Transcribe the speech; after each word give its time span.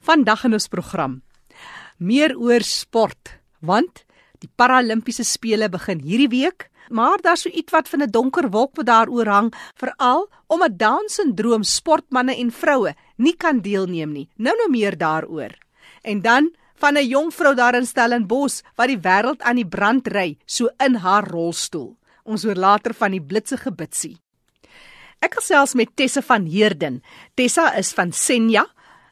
Vandag 0.00 0.44
in 0.44 0.52
ons 0.52 0.68
program 0.68 1.22
meer 1.98 2.34
oor 2.36 2.64
sport, 2.64 3.36
want 3.60 4.04
die 4.42 4.50
Paralimpiese 4.56 5.24
spele 5.24 5.68
begin 5.72 6.02
hierdie 6.04 6.30
week, 6.32 6.68
maar 6.92 7.22
daar's 7.24 7.46
so 7.46 7.50
iets 7.50 7.72
wat 7.72 7.88
van 7.88 8.02
'n 8.02 8.10
donker 8.10 8.50
wolk 8.50 8.76
wat 8.76 8.86
daaroor 8.86 9.26
hang, 9.26 9.54
veral 9.74 10.28
omdat 10.46 10.78
Down-sindroom 10.78 11.64
sportmense 11.64 12.36
en 12.36 12.50
vroue 12.50 12.94
nie 13.16 13.36
kan 13.36 13.60
deelneem 13.60 14.12
nie. 14.12 14.28
Nou 14.36 14.54
nou 14.56 14.70
meer 14.70 14.96
daaroor. 14.96 15.50
En 16.02 16.22
dan 16.22 16.54
van 16.76 16.96
'n 16.96 17.08
jong 17.08 17.34
vrou 17.34 17.54
daar 17.54 17.74
in 17.74 17.86
Stellenbosch 17.86 18.62
wat 18.76 18.88
die 18.88 19.00
wêreld 19.00 19.42
aan 19.42 19.56
die 19.56 19.66
brand 19.66 20.06
ry, 20.06 20.38
so 20.44 20.68
in 20.78 20.94
haar 20.94 21.28
rolstoel. 21.28 21.96
Ons 22.24 22.42
hoor 22.42 22.54
later 22.54 22.94
van 22.94 23.10
die 23.10 23.22
blitsige 23.22 23.72
bitsie. 23.72 24.18
Ek 25.20 25.34
gesels 25.34 25.74
met 25.74 25.96
Tessa 25.96 26.20
van 26.20 26.44
Heerden. 26.46 27.02
Tessa 27.34 27.74
is 27.74 27.92
van 27.92 28.12
Senja 28.12 28.66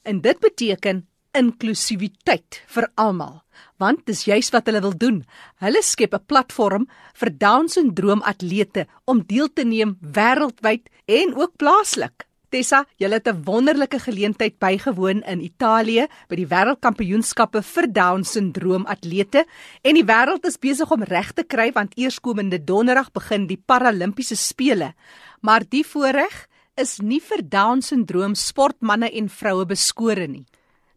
en 0.04 0.20
dit 0.20 0.40
beteken 0.40 1.06
inklusiwiteit 1.34 2.62
vir 2.70 2.88
almal 2.94 3.44
want 3.82 4.04
dis 4.08 4.24
juis 4.28 4.50
wat 4.54 4.68
hulle 4.70 4.82
wil 4.84 4.94
doen. 4.98 5.24
Hulle 5.62 5.82
skep 5.82 6.14
'n 6.14 6.26
platform 6.26 6.86
vir 7.14 7.30
Down-sindroom 7.30 8.22
atlete 8.22 8.86
om 9.04 9.24
deel 9.26 9.48
te 9.52 9.64
neem 9.64 9.98
wêreldwyd 10.00 10.88
en 11.06 11.34
ook 11.34 11.56
plaaslik. 11.56 12.26
Tessa, 12.50 12.84
jy 12.98 13.10
het 13.10 13.28
'n 13.28 13.42
wonderlike 13.44 13.98
geleentheid 13.98 14.58
bygewoon 14.58 15.22
in 15.22 15.40
Italië 15.40 16.06
by 16.28 16.36
die 16.36 16.46
wêreldkampioenskappe 16.46 17.62
vir 17.62 17.92
Down-sindroom 17.92 18.86
atlete 18.86 19.44
en 19.82 19.94
die 19.94 20.04
wêreld 20.04 20.46
is 20.46 20.58
besig 20.58 20.90
om 20.90 21.02
reg 21.02 21.32
te 21.32 21.42
kry 21.42 21.72
want 21.72 21.96
eerskomende 21.96 22.64
donderdag 22.64 23.12
begin 23.12 23.46
die 23.46 23.62
Paralimpiese 23.66 24.36
spele. 24.36 24.94
Maar 25.40 25.62
die 25.68 25.84
voorreg 25.84 26.48
is 26.80 26.98
nie 27.02 27.20
vir 27.22 27.42
Down-sindroom 27.50 28.34
sportmense 28.34 29.10
en 29.14 29.28
vroue 29.30 29.66
beskore 29.70 30.26
nie. 30.26 30.44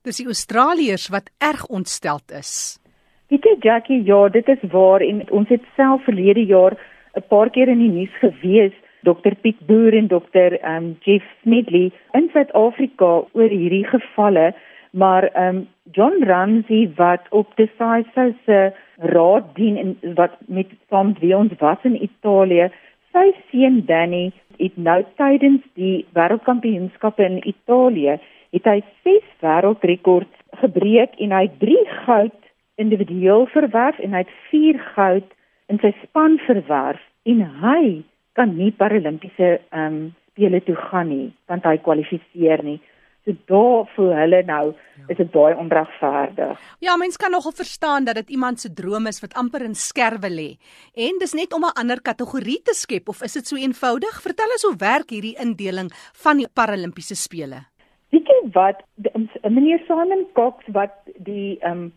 Dis 0.05 0.21
die 0.21 0.27
Australiërs 0.29 1.09
wat 1.13 1.29
erg 1.43 1.65
ontsteld 1.69 2.33
is. 2.33 2.79
Weet 3.29 3.45
jy 3.45 3.55
Jackie, 3.61 4.01
ja, 4.07 4.27
dit 4.31 4.47
is 4.49 4.63
waar 4.71 5.03
en 5.03 5.25
ons 5.35 5.49
het 5.51 5.63
self 5.75 6.03
verlede 6.07 6.45
jaar 6.47 6.77
'n 7.17 7.25
paar 7.29 7.49
keer 7.49 7.67
in 7.67 7.79
die 7.79 7.91
nuus 7.91 8.15
gewees, 8.21 8.73
Dr 9.03 9.35
Piet 9.41 9.59
Boer 9.67 9.93
en 9.93 10.07
Dr 10.07 10.53
um, 10.53 10.59
ehm, 10.61 10.95
Jeff 11.01 11.25
Smedley 11.41 11.91
in 12.13 12.29
Suid-Afrika 12.33 13.25
oor 13.33 13.49
hierdie 13.49 13.85
gevalle, 13.85 14.53
maar 14.91 15.29
um 15.35 15.67
John 15.91 16.23
Ramsey 16.23 16.91
wat 16.95 17.21
op 17.29 17.53
SAISA 17.55 18.31
se 18.45 18.73
raad 18.97 19.55
dien 19.55 19.77
en 19.77 20.15
wat 20.15 20.31
met 20.47 20.67
saam 20.89 21.15
wie 21.19 21.35
ons 21.37 21.51
was 21.59 21.77
in 21.83 22.03
Italië, 22.03 22.71
sy 23.13 23.31
seun 23.51 23.83
Danny 23.85 24.31
het 24.57 24.77
nou 24.77 24.99
tydens 25.19 25.63
die 25.77 26.05
wêreldkampioenskappe 26.17 27.23
in 27.25 27.39
Italië 27.47 28.17
het 28.55 28.67
hy 28.69 28.79
6 29.05 29.25
wêreldrekords 29.43 30.43
gebreek 30.61 31.17
en 31.21 31.33
hy 31.35 31.43
het 31.47 31.57
3 31.61 31.79
goud 32.05 32.37
individueel 32.81 33.47
verwerf 33.53 33.99
en 33.99 34.13
hy 34.15 34.23
het 34.25 34.35
4 34.51 34.79
goud 34.95 35.33
in 35.71 35.81
sy 35.83 35.91
span 36.03 36.37
verwerf 36.45 37.01
en 37.27 37.43
hy 37.63 37.81
kan 38.37 38.55
nie 38.57 38.71
paralimpiese 38.71 39.57
ehm 39.57 39.85
um, 39.85 39.99
spele 40.37 40.59
toe 40.61 40.75
gaan 40.77 41.07
nie 41.09 41.31
want 41.49 41.65
hy 41.65 41.79
kwalifiseer 41.81 42.61
nie. 42.63 42.77
So 43.27 43.35
daar 43.45 43.89
vir 43.91 44.13
hulle 44.15 44.37
nou 44.47 44.65
ja. 44.71 45.05
is 45.11 45.17
dit 45.19 45.31
baie 45.31 45.55
onregverdig. 45.59 46.59
Ja, 46.79 46.95
mens 46.95 47.17
kan 47.19 47.33
nogal 47.35 47.51
verstaan 47.51 48.05
dat 48.07 48.15
dit 48.15 48.29
iemand 48.29 48.59
se 48.59 48.71
droom 48.73 49.07
is 49.11 49.19
wat 49.19 49.35
amper 49.35 49.65
in 49.65 49.75
skerwe 49.75 50.29
lê. 50.31 50.49
En 50.95 51.19
dis 51.19 51.33
net 51.33 51.53
om 51.53 51.65
'n 51.67 51.75
ander 51.75 52.01
kategorie 52.01 52.61
te 52.63 52.73
skep 52.73 53.09
of 53.09 53.21
is 53.21 53.33
dit 53.33 53.47
so 53.47 53.55
eenvoudig? 53.55 54.21
Vertel 54.21 54.55
ons 54.55 54.63
hoe 54.63 54.75
werk 54.77 55.09
hierdie 55.09 55.35
indeling 55.39 55.91
van 56.23 56.37
die 56.37 56.47
Paralimpiese 56.53 57.15
spele? 57.15 57.67
Weet 58.09 58.27
jy 58.27 58.39
wat 58.53 58.83
meneer 59.49 59.83
Simon 59.87 60.25
Cox 60.33 60.63
wat 60.67 60.95
die 61.17 61.59
ehm 61.59 61.71
um, 61.71 61.93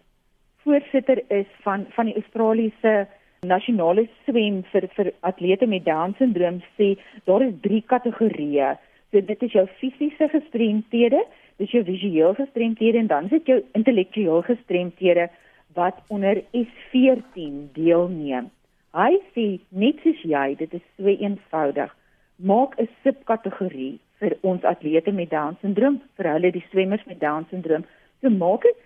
voorsitter 0.65 1.23
is 1.29 1.47
van 1.63 1.87
van 1.91 2.07
die 2.07 2.15
Australiese 2.15 3.07
nasionale 3.47 4.09
swem 4.25 4.63
vir 4.73 4.89
vir 4.97 5.13
atlete 5.21 5.67
met 5.67 5.85
down 5.85 6.15
syndroom 6.19 6.61
sê 6.77 6.97
daar 7.25 7.43
is 7.43 7.55
drie 7.63 7.83
kategorieë. 7.87 8.77
So 9.11 9.21
dit 9.21 9.43
is 9.43 9.53
jou 9.53 9.67
fisiese 9.81 10.29
gestremthede, 10.31 11.25
dis 11.59 11.73
jou 11.75 11.83
visuele 11.85 12.35
gestremthede 12.39 12.99
en 12.99 13.09
dan 13.11 13.25
is 13.27 13.31
dit 13.31 13.47
jou 13.53 13.59
intellektuele 13.79 14.43
gestremthede 14.47 15.29
wat 15.75 15.99
onder 16.09 16.43
S14 16.55 17.73
deelneem. 17.75 18.51
Hy 18.95 19.19
sê 19.35 19.47
net 19.71 19.99
soos 20.03 20.23
jy, 20.27 20.55
dit 20.59 20.73
is 20.75 20.87
so 20.97 21.11
eenvoudig. 21.11 21.91
Maak 22.39 22.79
'n 22.79 22.89
subkategorie 23.03 23.99
vir 24.21 24.37
ons 24.43 24.65
atlete 24.65 25.13
met 25.13 25.31
down 25.31 25.57
syndroom, 25.61 26.01
vir 26.17 26.33
hulle 26.33 26.51
die 26.53 26.65
swemmers 26.71 27.05
met 27.07 27.21
down 27.21 27.47
syndroom, 27.51 27.85
so 28.21 28.31
maak 28.31 28.63
dit 28.63 28.79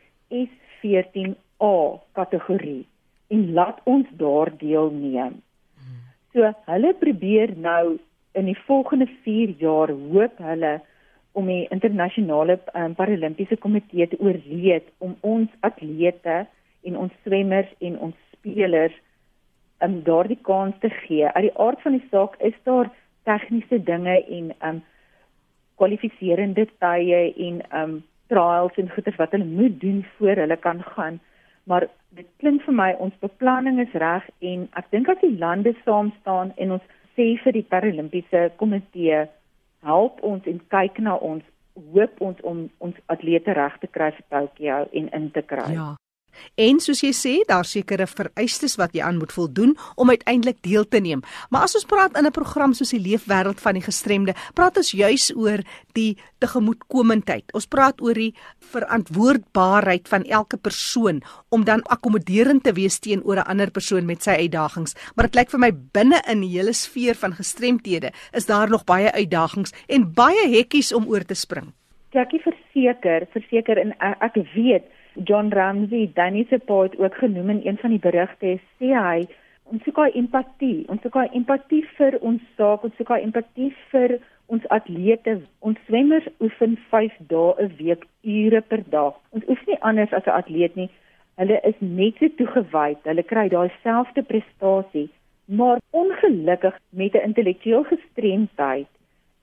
S14A 0.48 2.00
kategorie 2.12 2.86
en 3.28 3.52
laat 3.52 3.80
ons 3.84 4.06
daar 4.20 4.50
deelneem. 4.58 5.40
So 6.32 6.52
hulle 6.66 6.94
probeer 6.94 7.56
nou 7.56 7.98
in 8.34 8.50
die 8.50 8.58
volgende 8.66 9.06
4 9.22 9.54
jaar 9.62 9.90
hoop 9.90 10.38
hulle 10.42 10.74
om 11.34 11.46
die 11.50 11.66
internasionale 11.74 12.58
um, 12.74 12.94
paralimpiese 12.94 13.56
komitee 13.62 14.06
te 14.10 14.18
oorleed 14.22 14.90
om 14.98 15.16
ons 15.20 15.50
atlete 15.66 16.44
en 16.86 16.98
ons 17.06 17.12
swemmers 17.22 17.70
en 17.80 17.98
ons 18.08 18.14
spelers 18.36 18.94
om 19.82 19.98
um, 19.98 20.02
daardie 20.06 20.38
kans 20.46 20.76
te 20.80 20.90
gee. 21.02 21.26
Uit 21.26 21.48
die 21.48 21.56
aard 21.60 21.80
van 21.82 21.98
die 21.98 22.06
saak 22.10 22.36
is 22.38 22.54
daar 22.68 22.90
tegniese 23.28 23.80
dinge 23.82 24.16
en 24.38 24.50
um 24.68 24.82
kwalifiserende 25.80 26.66
tye 26.78 27.20
en 27.48 27.62
um 27.80 27.94
trials 28.30 28.76
en 28.80 28.90
goeders 28.94 29.18
wat 29.20 29.34
hulle 29.34 29.48
moet 29.48 29.80
doen 29.80 30.04
voor 30.16 30.38
hulle 30.42 30.56
kan 30.56 30.82
gaan. 30.94 31.20
Maar 31.64 31.88
dit 32.08 32.26
klink 32.38 32.62
vir 32.62 32.76
my 32.76 32.90
ons 33.02 33.16
beplanning 33.24 33.80
is 33.82 33.96
reg 34.00 34.26
en 34.52 34.68
ek 34.80 34.90
dink 34.94 35.10
as 35.10 35.20
die 35.22 35.34
lande 35.38 35.74
saam 35.84 36.12
staan 36.20 36.52
en 36.56 36.76
ons 36.78 36.92
sê 37.16 37.34
vir 37.44 37.56
die 37.58 37.66
paralimpiese 37.70 38.50
komitee 38.60 39.24
help 39.84 40.22
ons 40.22 40.46
en 40.50 40.60
kyk 40.72 41.00
na 41.06 41.16
ons 41.16 41.44
hoop 41.94 42.20
ons 42.22 42.40
om 42.46 42.64
ons 42.78 42.96
atlete 43.12 43.54
reg 43.58 43.78
te 43.82 43.90
kry 43.90 44.10
vir 44.16 44.26
Tokio 44.30 44.80
en 44.92 45.08
in 45.18 45.30
te 45.34 45.42
kry. 45.42 45.72
Ja. 45.74 45.94
En 46.54 46.80
soos 46.80 47.00
jy 47.00 47.12
sê, 47.12 47.34
daar 47.48 47.64
sekerre 47.64 48.06
vereistes 48.06 48.76
wat 48.76 48.94
jy 48.94 49.02
aan 49.02 49.18
moet 49.18 49.32
voldoen 49.32 49.76
om 49.96 50.10
uiteindelik 50.10 50.62
deel 50.62 50.88
te 50.88 51.00
neem. 51.00 51.22
Maar 51.50 51.68
as 51.68 51.74
ons 51.74 51.84
praat 51.84 52.16
in 52.18 52.26
'n 52.26 52.30
program 52.30 52.72
soos 52.74 52.90
die 52.90 53.00
leefwêreld 53.00 53.60
van 53.60 53.74
die 53.74 53.82
gestremde, 53.82 54.34
praat 54.54 54.76
ons 54.76 54.90
juis 54.90 55.32
oor 55.36 55.62
die 55.92 56.16
tegemoetkomendheid. 56.38 57.52
Ons 57.52 57.66
praat 57.66 58.00
oor 58.00 58.14
die 58.14 58.34
verantwoordbaarheid 58.58 60.08
van 60.08 60.24
elke 60.24 60.56
persoon 60.56 61.22
om 61.48 61.64
dan 61.64 61.82
akkommoderend 61.82 62.62
te 62.64 62.72
wees 62.72 62.98
teenoor 62.98 63.36
'n 63.36 63.48
ander 63.48 63.70
persoon 63.70 64.06
met 64.06 64.22
sy 64.22 64.30
uitdagings. 64.30 64.94
Maar 65.14 65.26
dit 65.26 65.34
lyk 65.34 65.50
vir 65.50 65.60
my 65.60 65.72
binne 65.92 66.22
in 66.28 66.40
die 66.40 66.58
hele 66.58 66.72
sfeer 66.72 67.14
van 67.14 67.32
gestremthede 67.32 68.12
is 68.32 68.46
daar 68.46 68.68
nog 68.68 68.84
baie 68.84 69.12
uitdagings 69.12 69.72
en 69.88 70.12
baie 70.12 70.48
hekkies 70.48 70.92
om 70.92 71.08
oor 71.08 71.24
te 71.24 71.34
spring. 71.34 71.72
Jackie 72.14 72.40
verseker, 72.40 73.26
verseker 73.32 73.78
en 73.78 73.94
ek 74.20 74.36
weet 74.54 74.86
John 75.22 75.48
Ramsey, 75.52 76.10
Danny 76.14 76.46
se 76.48 76.58
pa 76.58 76.82
het 76.82 76.98
ook 76.98 77.14
genoem 77.14 77.50
in 77.50 77.60
een 77.64 77.76
van 77.78 77.90
die 77.90 77.98
berigte, 77.98 78.58
sê 78.78 78.90
hy 78.90 79.26
ons 79.70 79.82
soek 79.86 79.96
daai 79.96 80.16
empatie, 80.18 80.84
ons 80.90 81.02
soek 81.02 81.14
daai 81.14 81.36
empatie 81.38 81.82
vir 81.98 82.16
ons 82.20 82.40
saak, 82.58 82.82
ons 82.84 82.96
soek 82.98 83.12
daai 83.12 83.22
empatie 83.22 83.70
vir 83.92 84.16
ons 84.52 84.64
atlete. 84.74 85.36
Ons 85.60 85.78
swemmers 85.86 86.26
oefen 86.42 86.74
5 86.90 87.14
dae 87.30 87.54
'n 87.62 87.70
week, 87.78 88.06
ure 88.22 88.60
per 88.60 88.82
dag. 88.90 89.14
Ons 89.30 89.46
oefen 89.48 89.70
nie 89.70 89.82
anders 89.82 90.12
as 90.12 90.26
'n 90.26 90.38
atleet 90.40 90.74
nie. 90.76 90.90
Hulle 91.38 91.60
is 91.62 91.78
net 91.80 92.18
so 92.18 92.28
toegewyd. 92.28 92.98
Hulle 93.04 93.22
kry 93.22 93.48
daai 93.48 93.70
selfde 93.82 94.22
prestasie, 94.22 95.08
maar 95.46 95.78
ongelukkig 95.90 96.74
met 96.90 97.14
'n 97.14 97.26
intellektueel 97.28 97.84
gestremdheid 97.84 98.90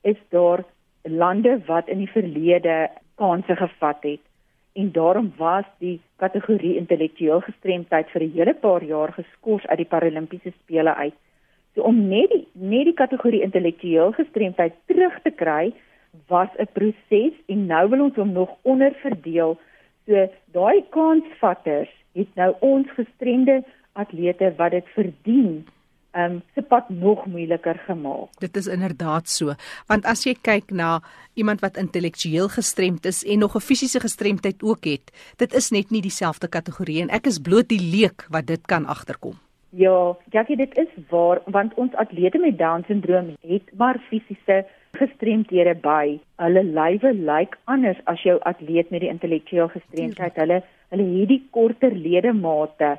is 0.03 0.19
daar 0.29 0.63
lande 1.03 1.61
wat 1.65 1.87
in 1.87 1.97
die 1.97 2.11
verlede 2.17 2.89
kansse 3.15 3.55
gevat 3.55 4.03
het 4.03 4.30
en 4.73 4.91
daarom 4.91 5.33
was 5.37 5.65
die 5.77 5.99
kategorie 6.15 6.75
intellektueel 6.75 7.41
gestremdheid 7.41 8.09
vir 8.09 8.21
'n 8.21 8.31
hele 8.35 8.53
paar 8.53 8.83
jaar 8.83 9.11
geskort 9.13 9.67
uit 9.67 9.77
die 9.77 9.91
Paralimpiese 9.93 10.53
spele 10.63 10.95
uit. 10.95 11.13
So 11.75 11.81
om 11.81 12.07
net 12.07 12.29
die 12.29 12.47
net 12.53 12.85
die 12.85 12.93
kategorie 12.93 13.41
intellektueel 13.41 14.11
gestremdheid 14.11 14.73
terug 14.85 15.21
te 15.21 15.31
kry 15.31 15.73
was 16.27 16.49
'n 16.57 16.67
proses 16.73 17.33
en 17.47 17.65
nou 17.65 17.89
wil 17.89 18.01
ons 18.01 18.15
hom 18.15 18.31
nog 18.31 18.57
onderverdeel. 18.61 19.57
So 20.05 20.29
daai 20.51 20.83
kansvatters 20.89 21.93
het 22.13 22.35
nou 22.35 22.55
ons 22.59 22.87
gestremde 22.91 23.63
atlete 23.93 24.53
wat 24.57 24.71
dit 24.71 24.87
verdien 24.87 25.65
um 26.13 26.41
se 26.53 26.61
pad 26.61 26.89
nog 26.89 27.25
moeiliker 27.25 27.77
gemaak. 27.85 28.29
Dit 28.39 28.55
is 28.55 28.67
inderdaad 28.67 29.29
so, 29.29 29.55
want 29.87 30.05
as 30.05 30.25
jy 30.25 30.35
kyk 30.41 30.71
na 30.71 30.99
iemand 31.33 31.61
wat 31.61 31.77
intellektueel 31.77 32.49
gestremd 32.49 33.05
is 33.05 33.23
en 33.23 33.39
nog 33.39 33.55
'n 33.55 33.59
fisiese 33.59 33.99
gestremdheid 33.99 34.63
ook 34.63 34.83
het, 34.85 35.11
dit 35.37 35.53
is 35.53 35.71
net 35.71 35.89
nie 35.89 36.01
dieselfde 36.01 36.47
kategorie 36.47 37.01
en 37.01 37.09
ek 37.09 37.25
is 37.25 37.39
bloot 37.39 37.69
die 37.69 37.81
leek 37.81 38.25
wat 38.29 38.45
dit 38.45 38.67
kan 38.67 38.85
agterkom. 38.85 39.39
Ja, 39.69 40.17
Jackie, 40.29 40.57
dit 40.57 40.77
is 40.77 40.91
waar 41.09 41.41
want 41.45 41.73
ons 41.73 41.93
atlete 41.95 42.37
met 42.37 42.57
down 42.57 42.83
syndroom 42.87 43.35
het 43.41 43.63
maar 43.77 44.01
fisiese 44.09 44.65
gestremdhede 44.99 45.75
by. 45.79 46.19
Hulle 46.43 46.63
lywe 46.63 47.13
lyk 47.13 47.55
anders 47.71 47.99
as 48.11 48.23
jou 48.23 48.37
atleet 48.49 48.89
met 48.91 48.99
die 49.05 49.09
intellektuele 49.09 49.69
gestremdheid. 49.69 50.35
Hulle 50.35 50.61
hulle 50.91 51.05
het 51.19 51.29
die 51.31 51.43
korter 51.55 51.95
ledemate. 51.95 52.97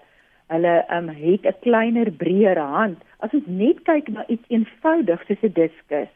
Hulle 0.53 0.75
um, 0.93 1.09
het 1.09 1.47
'n 1.49 1.61
kleiner, 1.61 2.11
breër 2.11 2.59
hand. 2.59 2.99
As 3.25 3.33
ons 3.33 3.47
net 3.47 3.83
kyk 3.89 4.09
na 4.09 4.25
iets 4.29 4.45
eenvoudigs 4.49 5.27
soos 5.27 5.43
'n 5.43 5.53
diskus, 5.53 6.13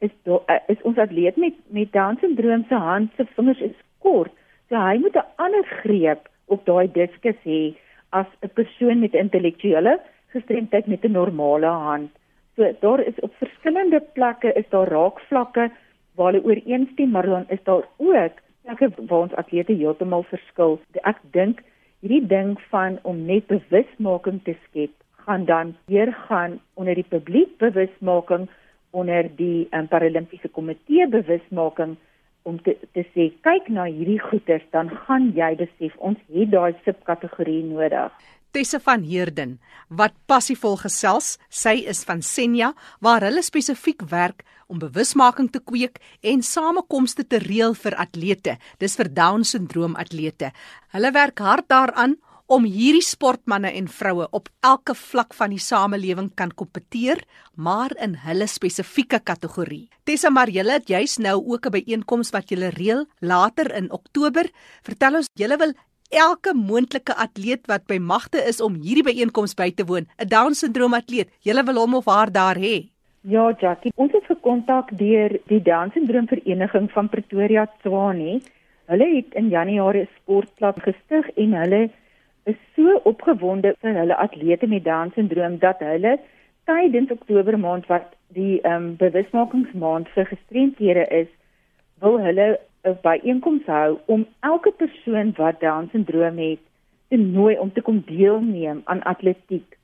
is 0.00 0.10
do, 0.24 0.42
uh, 0.48 0.58
is 0.68 0.82
ons 0.82 0.98
atleet 0.98 1.36
met 1.36 1.54
met 1.68 1.92
Down 1.92 2.16
syndroom 2.20 2.64
se 2.68 2.74
hand 2.74 3.10
se 3.16 3.26
vingers 3.36 3.60
is 3.60 3.76
kort. 3.98 4.32
So 4.68 4.76
hy 4.76 4.96
moet 4.98 5.16
'n 5.16 5.30
ander 5.36 5.64
greep 5.82 6.28
op 6.46 6.64
daai 6.64 6.88
diskus 6.92 7.40
hê 7.44 7.74
as 8.10 8.26
'n 8.42 8.50
persoon 8.54 9.00
met 9.00 9.14
intellektuele 9.14 10.00
gestremdheid 10.32 10.86
met 10.86 11.04
'n 11.04 11.12
normale 11.12 11.66
hand. 11.66 12.10
So 12.56 12.72
daar 12.80 13.00
is 13.00 13.20
op 13.20 13.32
verskillende 13.34 14.00
plekke 14.00 14.52
is 14.52 14.68
daar 14.68 14.88
raakvlakke 14.88 15.70
waar 16.14 16.32
hulle 16.32 16.44
ooreenstem, 16.44 17.10
maar 17.10 17.26
dan 17.26 17.44
is 17.48 17.62
daar 17.62 17.84
ook 17.96 18.32
plekke 18.62 18.90
waar 19.06 19.20
ons 19.20 19.34
atlete 19.34 19.72
heeltemal 19.72 20.22
verskil. 20.22 20.80
Ek 21.02 21.16
dink 21.30 21.62
hierdie 22.00 22.26
ding 22.26 22.56
van 22.70 22.98
om 23.02 23.24
net 23.28 23.46
bewusmaking 23.46 24.40
te 24.44 24.56
skep, 24.66 24.92
gaan 25.26 25.44
dan 25.44 25.74
weer 25.86 26.12
gaan 26.28 26.60
onder 26.74 26.94
die 26.94 27.06
publiek 27.08 27.56
bewusmaking 27.58 28.48
onder 28.90 29.28
die 29.36 29.68
um, 29.70 29.88
Paralimpiese 29.88 30.48
Komitee 30.48 31.08
bewusmaking 31.08 31.96
om 32.42 32.62
te 32.62 32.76
te 32.96 33.04
sê 33.14 33.28
kyk 33.44 33.68
na 33.68 33.84
hierdie 33.84 34.20
goeters 34.20 34.64
dan 34.74 34.90
gaan 35.04 35.30
jy 35.36 35.52
besef 35.60 35.96
ons 35.98 36.18
het 36.32 36.50
daai 36.50 36.72
subkategorie 36.84 37.62
nodig. 37.68 38.10
Tesse 38.50 38.80
van 38.82 39.04
Heerden 39.06 39.58
wat 39.88 40.14
passievol 40.26 40.76
gesels. 40.80 41.36
Sy 41.50 41.84
is 41.90 42.02
van 42.06 42.22
Senja 42.22 42.72
waar 43.00 43.22
hulle 43.22 43.42
spesifiek 43.46 44.02
werk 44.10 44.42
om 44.70 44.80
bewusmaking 44.82 45.50
te 45.54 45.60
kweek 45.62 46.00
en 46.22 46.42
samekomste 46.42 47.26
te 47.26 47.38
reël 47.42 47.76
vir 47.78 47.94
atlete. 47.94 48.56
Dis 48.82 48.96
vir 48.98 49.10
Down 49.14 49.46
syndroom 49.46 49.94
atlete. 49.98 50.50
Hulle 50.94 51.14
werk 51.14 51.38
hard 51.38 51.70
daaraan 51.70 52.18
om 52.50 52.64
hierdie 52.66 53.04
sportmense 53.06 53.70
en 53.78 53.86
vroue 53.86 54.26
op 54.34 54.48
elke 54.66 54.96
vlak 54.98 55.36
van 55.38 55.52
die 55.54 55.62
samelewing 55.62 56.32
kan 56.34 56.50
kompeteer, 56.50 57.22
maar 57.54 57.94
in 58.02 58.16
hulle 58.24 58.48
spesifieke 58.50 59.20
kategorie. 59.22 59.86
Tessa 60.02 60.32
Marielle 60.34 60.80
het 60.80 60.90
juis 60.90 61.18
nou 61.22 61.36
ook 61.38 61.66
'n 61.66 61.74
byeenkoms 61.78 62.32
wat 62.34 62.50
julle 62.50 62.70
reël 62.74 63.06
later 63.20 63.70
in 63.74 63.90
Oktober. 63.92 64.50
Vertel 64.82 65.14
ons, 65.16 65.28
julle 65.34 65.56
wil 65.56 65.72
elke 66.10 66.54
moontlike 66.54 67.14
atleet 67.14 67.66
wat 67.70 67.86
by 67.86 67.98
magte 67.98 68.42
is 68.48 68.60
om 68.60 68.74
hierdie 68.74 69.06
byeenkoms 69.06 69.54
by 69.54 69.70
te 69.70 69.84
woon, 69.86 70.06
'n 70.18 70.28
Down 70.28 70.54
syndroom 70.54 70.94
atleet, 70.94 71.28
julle 71.42 71.64
wil 71.64 71.78
hom 71.80 71.94
of 71.94 72.06
haar 72.06 72.32
daar 72.32 72.56
hê. 72.56 72.88
Ja, 73.22 73.52
Jackie, 73.60 73.92
ons 73.96 74.12
het 74.12 74.24
gekontak 74.24 74.96
deur 74.98 75.38
die 75.46 75.62
Down 75.62 75.90
syndroom 75.92 76.26
vereniging 76.26 76.90
van 76.90 77.08
Pretoria 77.08 77.66
Tswane. 77.82 78.40
Hulle 78.86 79.06
het 79.16 79.34
in 79.34 79.48
Januarie 79.48 80.02
'n 80.02 80.08
sportklub 80.16 80.80
gestig 80.82 81.30
en 81.36 81.52
hulle 81.52 81.90
is 82.44 82.56
so 82.74 83.00
opgewonde 83.04 83.74
vir 83.80 83.94
hulle 83.94 84.16
atlete 84.16 84.66
met 84.66 84.84
Down 84.84 85.12
syndroom 85.14 85.58
dat 85.58 85.78
hulle 85.78 86.18
tydens 86.64 87.10
Oktober 87.10 87.58
maand 87.58 87.86
wat 87.86 88.16
die 88.28 88.60
ehm 88.62 88.74
um, 88.74 88.96
bewusmakingsmaand 88.96 90.08
vir 90.08 90.26
gestremdhede 90.26 91.06
is, 91.22 91.28
wil 92.00 92.18
hulle 92.18 92.58
'n 92.84 92.96
byeenkoms 93.02 93.66
hou 93.66 93.98
om 94.06 94.26
elke 94.40 94.72
persoon 94.82 95.32
wat 95.36 95.60
Down 95.60 95.88
syndroom 95.92 96.38
het 96.38 96.62
te 97.08 97.16
nooi 97.16 97.58
om 97.58 97.72
te 97.72 97.82
kom 97.82 98.02
deelneem 98.06 98.82
aan 98.84 99.02
atletiek. 99.02 99.76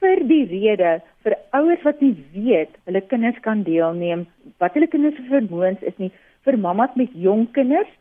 Vir 0.00 0.24
die 0.28 0.44
rede 0.50 1.00
vir 1.22 1.36
ouers 1.50 1.82
wat 1.82 2.00
nie 2.00 2.16
weet 2.34 2.76
hulle 2.84 3.00
kinders 3.00 3.40
kan 3.40 3.62
deelneem, 3.62 4.26
wat 4.58 4.74
hulle 4.74 4.88
kinders 4.88 5.16
se 5.16 5.28
vermoëns 5.28 5.82
is 5.82 5.96
nie, 5.96 6.12
vir 6.44 6.58
mammas 6.58 6.94
met 6.96 7.14
jong 7.14 7.46
kinders, 7.56 7.92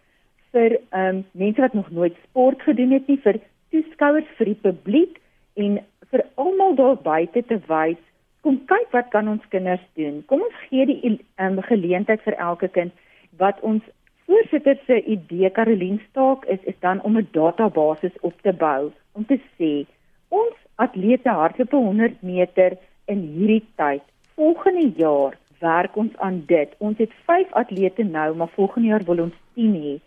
vir 0.52 0.80
ehm 0.80 1.22
um, 1.22 1.24
mense 1.32 1.62
wat 1.62 1.74
nog 1.74 1.92
nooit 1.92 2.16
sport 2.30 2.62
gedoen 2.62 2.92
het 2.92 3.08
nie, 3.08 3.20
vir 3.24 3.40
toeskouers, 3.72 4.30
vir 4.38 4.54
die 4.54 4.62
publiek 4.68 5.20
en 5.56 5.80
vir 6.12 6.26
almal 6.36 6.76
daar 6.76 6.98
buite 7.04 7.44
te 7.46 7.60
wys 7.68 8.00
kom 8.42 8.60
kyk 8.72 8.92
wat 8.96 9.12
kan 9.12 9.28
ons 9.28 9.46
kinders 9.52 9.84
doen. 10.00 10.22
Kom 10.32 10.42
ons 10.46 10.60
gee 10.70 10.86
die 10.88 11.16
um, 11.44 11.60
geleentheid 11.68 12.24
vir 12.24 12.38
elke 12.40 12.70
kind 12.72 12.94
wat 13.42 13.60
ons 13.62 13.84
voorsitter 14.30 14.78
se 14.86 15.02
idee 15.04 15.52
Caroline 15.52 16.00
Staak 16.10 16.46
is 16.46 16.64
is 16.64 16.80
dan 16.80 17.02
om 17.02 17.18
'n 17.18 17.28
database 17.32 18.12
op 18.22 18.42
te 18.42 18.54
bou 18.54 18.92
om 19.12 19.26
te 19.26 19.40
sê 19.58 19.86
ons 20.28 20.56
atlete 20.76 21.30
hardloop 21.30 21.72
100 21.72 22.22
meter 22.22 22.78
in 23.06 23.20
hierdie 23.36 23.66
tyd. 23.76 24.04
Volgende 24.36 24.88
jaar 24.96 25.38
werk 25.60 25.96
ons 25.96 26.18
aan 26.18 26.44
dit. 26.46 26.76
Ons 26.78 26.98
het 26.98 27.12
5 27.26 27.52
atlete 27.52 28.04
nou, 28.04 28.36
maar 28.36 28.48
volgende 28.48 28.88
jaar 28.88 29.04
wil 29.04 29.20
ons 29.20 29.36
10 29.54 29.74
hê 29.84 30.00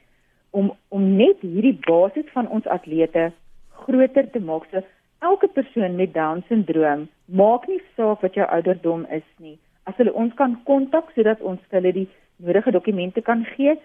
om 0.50 0.72
om 0.88 1.16
net 1.16 1.40
hierdie 1.40 1.78
basis 1.86 2.32
van 2.32 2.48
ons 2.48 2.66
atlete 2.66 3.32
groter 3.70 4.30
te 4.30 4.40
maak. 4.40 4.64
So 4.70 4.80
elke 5.18 5.48
persoon 5.48 5.96
met 5.96 6.14
Down 6.14 6.44
syndroom, 6.48 7.08
maak 7.24 7.66
nie 7.68 7.82
saak 7.96 8.20
wat 8.20 8.34
jou 8.34 8.46
ouderdom 8.48 9.06
is 9.10 9.28
nie. 9.38 9.58
As 9.82 9.96
hulle 9.96 10.12
ons 10.12 10.34
kan 10.34 10.62
kontak 10.64 11.10
sodat 11.14 11.40
ons 11.40 11.60
hulle 11.70 11.92
die 11.92 12.08
nodige 12.36 12.70
dokumente 12.70 13.20
kan 13.20 13.44
gee, 13.56 13.76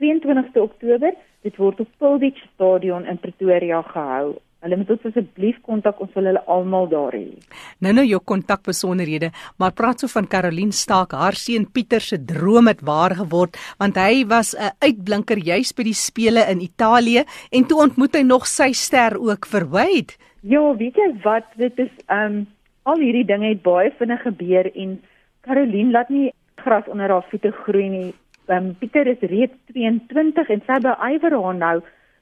22ste 0.00 0.62
Oktober. 0.62 1.14
Dit 1.46 1.56
word 1.56 1.80
op 1.80 1.88
Pilbeach 1.98 2.38
Stadion 2.54 3.06
in 3.06 3.18
Pretoria 3.18 3.82
gehou. 3.82 4.38
Hulle 4.58 4.74
moet 4.74 4.88
ons 4.90 5.04
asseblief 5.06 5.60
kontak, 5.62 6.00
ons 6.02 6.10
wil 6.18 6.26
hulle 6.32 6.40
almal 6.50 6.88
daar 6.90 7.14
hê. 7.14 7.36
Nou 7.78 7.92
nou 7.94 8.02
jou 8.08 8.18
kontak 8.26 8.64
besonderhede, 8.66 9.28
maar 9.62 9.70
praat 9.78 10.02
so 10.02 10.10
van 10.10 10.26
Caroline 10.26 10.74
Staak, 10.74 11.14
haar 11.14 11.38
seun 11.38 11.68
Pieter 11.70 12.02
se 12.02 12.18
droom 12.18 12.66
het 12.66 12.82
waar 12.82 13.14
geword, 13.20 13.54
want 13.78 13.94
hy 14.02 14.26
was 14.26 14.56
'n 14.58 14.74
uitblinker 14.82 15.38
juis 15.38 15.70
by 15.72 15.84
die 15.86 15.94
spele 15.94 16.42
in 16.50 16.60
Italië 16.60 17.22
en 17.52 17.64
toe 17.68 17.78
ontmoet 17.86 18.16
hy 18.16 18.22
nog 18.22 18.46
sy 18.46 18.72
ster 18.72 19.14
ook 19.14 19.46
verwyd. 19.46 20.18
Ja, 20.42 20.74
weet 20.74 20.96
jy 20.96 21.14
wat, 21.22 21.46
dit 21.56 21.78
is 21.78 21.94
um 22.10 22.46
al 22.82 22.98
hierdie 22.98 23.24
dinge 23.24 23.48
het 23.48 23.62
baie 23.62 23.92
vinnig 23.98 24.22
gebeur 24.22 24.66
en 24.74 25.00
Caroline 25.40 25.92
laat 25.92 26.08
nie 26.08 26.32
gras 26.56 26.88
onder 26.88 27.10
haar 27.10 27.26
voete 27.30 27.52
groei 27.52 27.88
nie 27.88 28.14
um, 28.48 28.74
Pieter 28.80 29.06
is 29.06 29.22
reeds 29.30 29.56
22 29.72 30.50
en 30.54 30.62
sy 30.66 30.78
beywer 30.84 31.36
haar 31.42 31.58
nou 31.58 31.76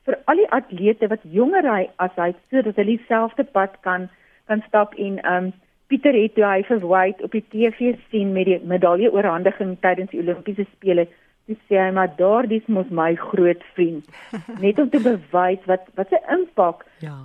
vir 0.06 0.19
al 0.31 0.40
die 0.43 0.50
atlete 0.58 1.08
wat 1.12 1.28
jonger 1.37 1.67
hy 1.67 1.84
as 2.02 2.14
hy 2.17 2.32
sodat 2.50 2.78
hulle 2.81 2.96
dieselfde 2.96 3.44
pad 3.58 3.78
kan 3.87 4.08
kan 4.50 4.62
stap 4.69 4.94
en 4.94 5.20
um 5.37 5.52
Pieter 5.87 6.17
het 6.19 6.34
toe 6.34 6.43
hy 6.43 6.62
vir 6.67 6.81
White 6.82 7.23
op 7.23 7.34
die 7.34 7.44
TV 7.52 7.93
sien 8.11 8.32
met 8.34 8.49
die 8.49 8.58
medalje 8.73 9.12
oorhandiging 9.14 9.76
tydens 9.84 10.11
die 10.11 10.19
Olimpiese 10.23 10.67
spele 10.73 11.06
dis 11.46 11.58
sê 11.70 11.78
hy 11.78 11.90
maar 11.94 12.11
daardie 12.19 12.62
mos 12.75 12.88
my 12.90 13.12
groot 13.20 13.62
vriend. 13.76 14.06
Net 14.64 14.81
om 14.82 14.90
te 14.90 15.00
bewys 15.02 15.62
wat 15.70 15.87
wat 15.98 16.10
'n 16.10 16.24
impak 16.39 16.82
ja. 17.06 17.17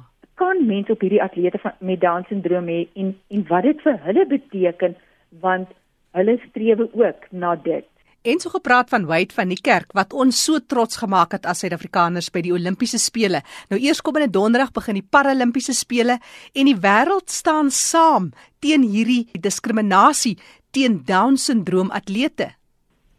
kan 0.41 0.65
mense 0.67 0.93
op 0.93 1.01
hierdie 1.01 1.23
atlete 1.23 1.57
van 1.63 1.73
met 1.79 2.01
Down 2.01 2.25
syndroom 2.29 2.67
hê 2.69 2.87
en 2.93 3.15
en 3.29 3.45
wat 3.49 3.63
dit 3.63 3.81
vir 3.81 3.97
hulle 4.05 4.25
beteken 4.25 4.95
want 5.45 5.69
hulle 6.17 6.37
strewe 6.49 6.89
ook 6.93 7.25
na 7.31 7.55
dit 7.55 7.85
En 8.21 8.37
so 8.39 8.49
gepraat 8.53 8.89
van 8.89 9.05
Wade 9.09 9.33
van 9.33 9.49
die 9.49 9.57
kerk 9.57 9.95
wat 9.97 10.11
ons 10.13 10.37
so 10.45 10.59
trots 10.61 10.99
gemaak 11.01 11.31
het 11.33 11.47
as 11.49 11.63
Suid-Afrikaners 11.63 12.27
by 12.29 12.43
die 12.45 12.51
Olimpiese 12.53 12.99
spele. 13.01 13.39
Nou 13.71 13.79
eers 13.81 14.01
kom 14.05 14.19
in 14.19 14.27
'n 14.27 14.31
donderdag 14.31 14.71
begin 14.71 14.93
die 14.93 15.09
Paralimpiese 15.09 15.73
spele 15.73 16.19
en 16.53 16.65
die 16.65 16.77
wêreld 16.77 17.29
staan 17.33 17.71
saam 17.71 18.31
teen 18.59 18.83
hierdie 18.83 19.25
diskriminasie 19.33 20.37
teen 20.71 21.01
Down 21.05 21.35
syndroom 21.35 21.89
atlete. 21.89 22.53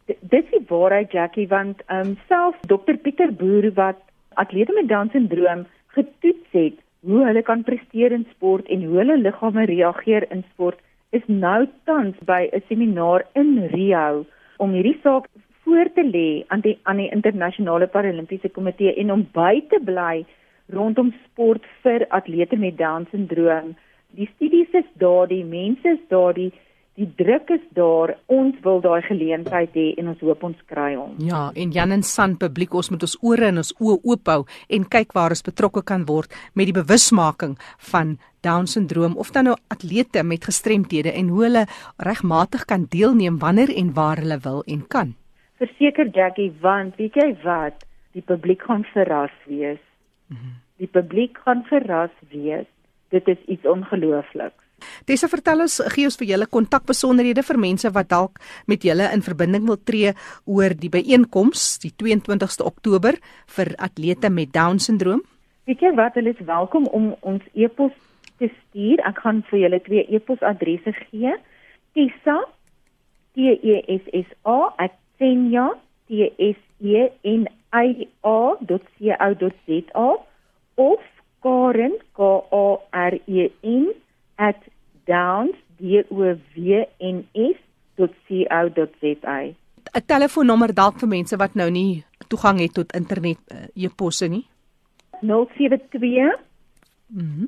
Dit 0.07 0.47
is 0.53 0.63
waarheid 0.69 1.11
Jackie 1.11 1.49
want 1.49 1.83
ehm 1.87 2.07
um, 2.07 2.19
self 2.29 2.55
Dr 2.61 2.97
Pieter 2.97 3.33
Boer 3.33 3.73
wat 3.75 3.99
atlete 4.35 4.73
met 4.73 4.89
Down 4.89 5.09
syndroom 5.11 5.67
getoets 5.87 6.51
het 6.51 6.79
hoe 7.01 7.25
hulle 7.25 7.43
kan 7.43 7.63
presteer 7.63 8.13
in 8.13 8.27
sport 8.31 8.69
en 8.69 8.85
hoe 8.85 8.97
hulle 8.99 9.19
liggame 9.19 9.65
reageer 9.65 10.31
in 10.31 10.45
sport 10.53 10.79
is 11.11 11.23
nou 11.27 11.67
tans 11.85 12.15
by 12.25 12.49
'n 12.53 12.63
seminaar 12.69 13.27
in 13.35 13.67
Rio 13.67 14.25
om 14.57 14.73
hierdie 14.77 14.99
saak 15.03 15.29
voor 15.65 15.89
te 15.95 16.03
lê 16.03 16.45
aan 16.49 16.61
die 16.61 16.79
aan 16.83 16.97
die 16.97 17.11
internasionale 17.15 17.87
paralimpiese 17.87 18.49
komitee 18.49 18.95
en 18.95 19.13
om 19.13 19.27
by 19.33 19.61
te 19.71 19.81
bly 19.85 20.25
rondom 20.73 21.13
sport 21.25 21.65
vir 21.83 22.07
atlete 22.11 22.57
met 22.57 22.77
down 22.79 23.07
syndroom. 23.11 23.75
Die 24.17 24.29
studies 24.35 24.73
is 24.73 24.89
daar, 25.01 25.29
die 25.29 25.45
mense 25.45 25.97
is 25.97 26.03
daar, 26.09 26.35
die 26.35 26.53
die 27.01 27.09
druk 27.17 27.51
is 27.55 27.63
daar. 27.77 28.15
Ons 28.33 28.59
wil 28.65 28.81
daai 28.85 29.03
geleentheid 29.07 29.75
hê 29.77 29.87
en 30.01 30.11
ons 30.13 30.21
hoop 30.21 30.43
ons 30.45 30.59
kry 30.71 30.93
hom. 30.95 31.15
Ja, 31.25 31.51
en 31.55 31.73
Jan 31.73 31.95
en 31.95 32.03
San 32.07 32.37
publiek, 32.41 32.75
ons 32.75 32.91
moet 32.93 33.07
ons 33.07 33.17
ore 33.23 33.49
en 33.49 33.63
ons 33.63 33.73
oë 33.79 33.99
oop 34.03 34.33
hou 34.33 34.43
en 34.69 34.89
kyk 34.97 35.15
waar 35.17 35.35
ons 35.37 35.47
betrokke 35.47 35.85
kan 35.89 36.07
word 36.09 36.33
met 36.55 36.69
die 36.71 36.77
bewusmaking 36.77 37.57
van 37.93 38.19
Down 38.43 38.67
syndroom 38.67 39.15
of 39.23 39.31
dan 39.31 39.47
nou 39.47 39.57
atlete 39.71 40.25
met 40.27 40.45
gestremthede 40.45 41.13
en 41.15 41.29
hoe 41.31 41.45
hulle 41.47 41.67
regmatig 42.03 42.67
kan 42.67 42.89
deelneem 42.91 43.39
wanneer 43.39 43.71
en 43.71 43.93
waar 43.95 44.19
hulle 44.19 44.41
wil 44.43 44.65
en 44.67 44.83
kan. 44.89 45.15
Verseker 45.63 46.11
Jackie, 46.11 46.51
want 46.61 46.99
weet 46.99 47.15
jy 47.15 47.29
wat, 47.45 47.87
die 48.13 48.25
publiek 48.27 48.63
gaan 48.67 48.83
verras 48.93 49.33
wees. 49.47 49.79
-hmm. 50.33 50.59
Die 50.77 50.91
publiek 50.91 51.39
gaan 51.45 51.63
verras 51.69 52.15
wees. 52.31 52.67
Dit 53.09 53.29
is 53.29 53.39
iets 53.47 53.67
ongeloofliks. 53.67 54.62
Tessa 55.07 55.29
vertel 55.29 55.65
ons 55.67 55.81
gee 55.95 56.07
ons 56.09 56.19
vir 56.21 56.29
julle 56.33 56.47
kontakbesonderhede 56.47 57.43
vir 57.43 57.59
mense 57.59 57.91
wat 57.95 58.09
dalk 58.13 58.41
met 58.67 58.85
julle 58.85 59.11
in 59.15 59.23
verbinding 59.23 59.67
wil 59.67 59.79
tree 59.79 60.15
oor 60.47 60.75
die 60.75 60.91
byeenkoms 60.93 61.79
die 61.83 61.93
22ste 61.93 62.67
Oktober 62.67 63.19
vir 63.57 63.75
atlete 63.79 64.31
met 64.31 64.53
down 64.53 64.79
syndroom. 64.79 65.23
Weet 65.67 65.81
jy 65.85 65.93
wat, 65.95 66.17
hulle 66.19 66.33
is 66.35 66.47
welkom 66.47 66.89
om 66.91 67.13
ons 67.21 67.43
e-pos 67.55 67.93
te 68.43 68.49
stuur. 68.51 68.99
Ek 69.07 69.19
gaan 69.23 69.43
vir 69.51 69.59
julle 69.65 69.81
twee 69.87 70.03
e-posadresse 70.11 70.93
gee. 71.05 71.37
Tessa 71.95 72.39
T 73.35 73.37
E 73.55 73.77
S 73.89 74.05
S 74.13 74.29
A 74.45 74.59
@senya 75.19 75.67
T 76.09 76.33
S 76.37 76.59
E 76.81 77.09
N 77.25 77.47
I 77.73 78.09
A.co.za 78.23 80.09
of 80.77 81.01
Karen 81.43 81.95
K 82.17 82.21
A 82.51 82.67
R 82.93 83.15
E 83.27 83.51
N 83.63 83.87
@downs 85.07 85.55
d 85.79 86.05
o 86.11 86.15
w 86.17 86.87
n 87.01 87.25
s.co.za 87.35 89.39
'n 89.95 90.03
Telefoonnommer 90.07 90.75
dalk 90.75 90.99
vir 91.01 91.09
mense 91.09 91.37
wat 91.37 91.55
nou 91.55 91.71
nie 91.71 92.05
toegang 92.29 92.61
het 92.61 92.73
tot 92.75 92.93
internet 92.95 93.39
uh, 93.53 93.59
e-posse 93.75 94.29
nie. 94.29 94.47
072 95.21 96.39
Mhm. 97.09 97.45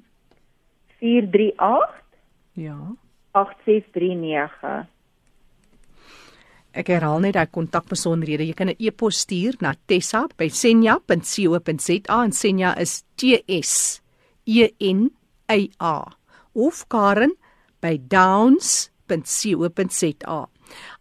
438 1.01 2.03
Ja. 2.55 2.79
8639 3.33 4.87
Ek 6.75 6.87
herhaal 6.91 7.21
net 7.23 7.35
daai 7.35 7.47
kontakbesonderhede. 7.47 8.47
Jy 8.47 8.53
kan 8.55 8.69
'n 8.69 8.75
e-pos 8.79 9.19
stuur 9.23 9.55
na 9.61 9.75
tessa@senya.co.za 9.87 12.25
en 12.25 12.33
Senya 12.33 12.75
is 12.81 13.05
T 13.17 13.43
S 13.47 14.01
E 14.45 14.69
N 14.81 15.11
A 15.49 15.59
A 15.81 16.03
of 16.55 16.85
Karen 16.89 17.35
by 17.85 18.01
downs.co.za. 18.09 20.41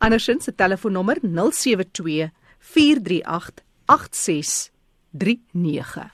Andersins 0.03 0.43
se 0.43 0.51
telefoonnommer 0.55 1.19
072 1.23 2.31
438 2.59 3.63
8639. 3.85 6.11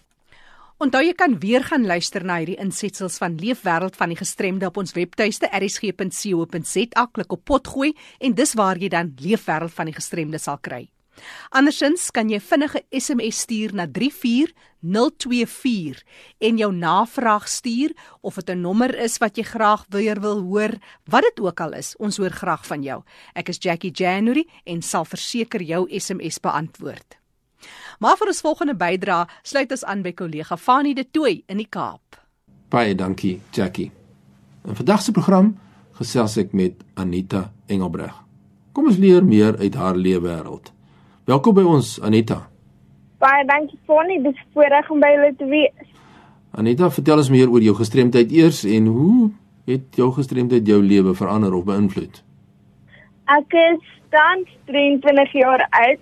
Onthou 0.80 1.02
jy 1.04 1.12
kan 1.20 1.34
weer 1.44 1.60
gaan 1.68 1.84
luister 1.84 2.24
na 2.24 2.38
hierdie 2.40 2.56
insetsels 2.64 3.18
van 3.20 3.34
Leefwêreld 3.36 3.98
van 4.00 4.14
die 4.14 4.20
gestremde 4.20 4.70
op 4.70 4.78
ons 4.80 4.96
webtuiste 4.96 5.50
rsg.co.za 5.52 7.04
klik 7.12 7.36
op 7.36 7.42
potgooi 7.44 7.92
en 8.24 8.38
dis 8.38 8.56
waar 8.56 8.80
jy 8.80 8.88
dan 8.94 9.12
Leefwêreld 9.20 9.76
van 9.76 9.92
die 9.92 9.98
gestremde 9.98 10.40
sal 10.40 10.62
kry. 10.64 10.86
Andersins 11.50 12.12
kan 12.12 12.30
jy 12.30 12.40
vinnige 12.40 12.84
SMS 12.92 13.40
stuur 13.46 13.74
na 13.74 13.88
34024 13.88 16.04
en 16.40 16.58
jou 16.58 16.74
navraag 16.74 17.48
stuur 17.48 17.92
of 18.22 18.36
dit 18.36 18.50
'n 18.50 18.62
nommer 18.62 18.96
is 18.96 19.18
wat 19.18 19.38
jy 19.38 19.44
graag 19.44 19.86
weer 19.90 20.22
wil 20.22 20.42
hoor, 20.42 20.72
wat 21.06 21.22
dit 21.22 21.40
ook 21.40 21.60
al 21.60 21.74
is. 21.74 21.96
Ons 21.98 22.18
hoor 22.18 22.32
graag 22.32 22.66
van 22.66 22.84
jou. 22.84 23.04
Ek 23.34 23.50
is 23.50 23.58
Jackie 23.60 23.92
January 23.92 24.48
en 24.66 24.82
sal 24.82 25.06
verseker 25.06 25.62
jou 25.62 26.00
SMS 26.00 26.40
beantwoord. 26.40 27.18
Maar 28.00 28.18
vir 28.18 28.28
ons 28.28 28.42
volgende 28.42 28.76
bydra 28.76 29.28
sluit 29.44 29.72
ons 29.72 29.84
aan 29.84 30.02
by 30.02 30.12
kollega 30.12 30.58
Fanie 30.58 30.96
De 30.96 31.12
Tooy 31.12 31.44
in 31.48 31.58
die 31.58 31.70
Kaap. 31.70 32.16
Baie 32.70 32.96
dankie, 32.96 33.42
Jackie. 33.52 33.92
In 34.68 34.76
vandag 34.76 35.02
se 35.02 35.12
program 35.12 35.58
gesels 36.00 36.38
ek 36.38 36.54
met 36.54 36.80
Anita 36.96 37.52
Engelbreg. 37.68 38.16
Kom 38.72 38.88
ons 38.88 39.00
leer 39.02 39.26
meer 39.26 39.58
uit 39.60 39.76
haar 39.76 39.98
lewe 39.98 40.32
Welkom 41.30 41.54
by 41.54 41.62
ons, 41.62 41.90
Anita. 42.02 42.40
Baie 43.22 43.44
dankie 43.46 43.78
Fonnie, 43.86 44.16
dis 44.24 44.38
voorreg 44.56 44.88
om 44.90 45.02
by 45.04 45.12
julle 45.12 45.28
te 45.38 45.46
wees. 45.46 45.90
Anita, 46.58 46.88
vertel 46.90 47.22
ons 47.22 47.28
meer 47.30 47.52
oor 47.54 47.62
jou 47.62 47.76
gestremdheid 47.78 48.32
eers 48.34 48.64
en 48.66 48.88
hoe 48.90 49.28
het 49.70 50.00
jou 50.00 50.08
gestremdheid 50.16 50.66
jou 50.66 50.80
lewe 50.82 51.14
verander 51.20 51.54
of 51.54 51.68
beïnvloed? 51.68 52.18
Ek 53.36 53.54
is 53.62 53.92
tans 54.16 54.50
23 54.72 55.36
jaar 55.38 55.66
oud. 55.84 56.02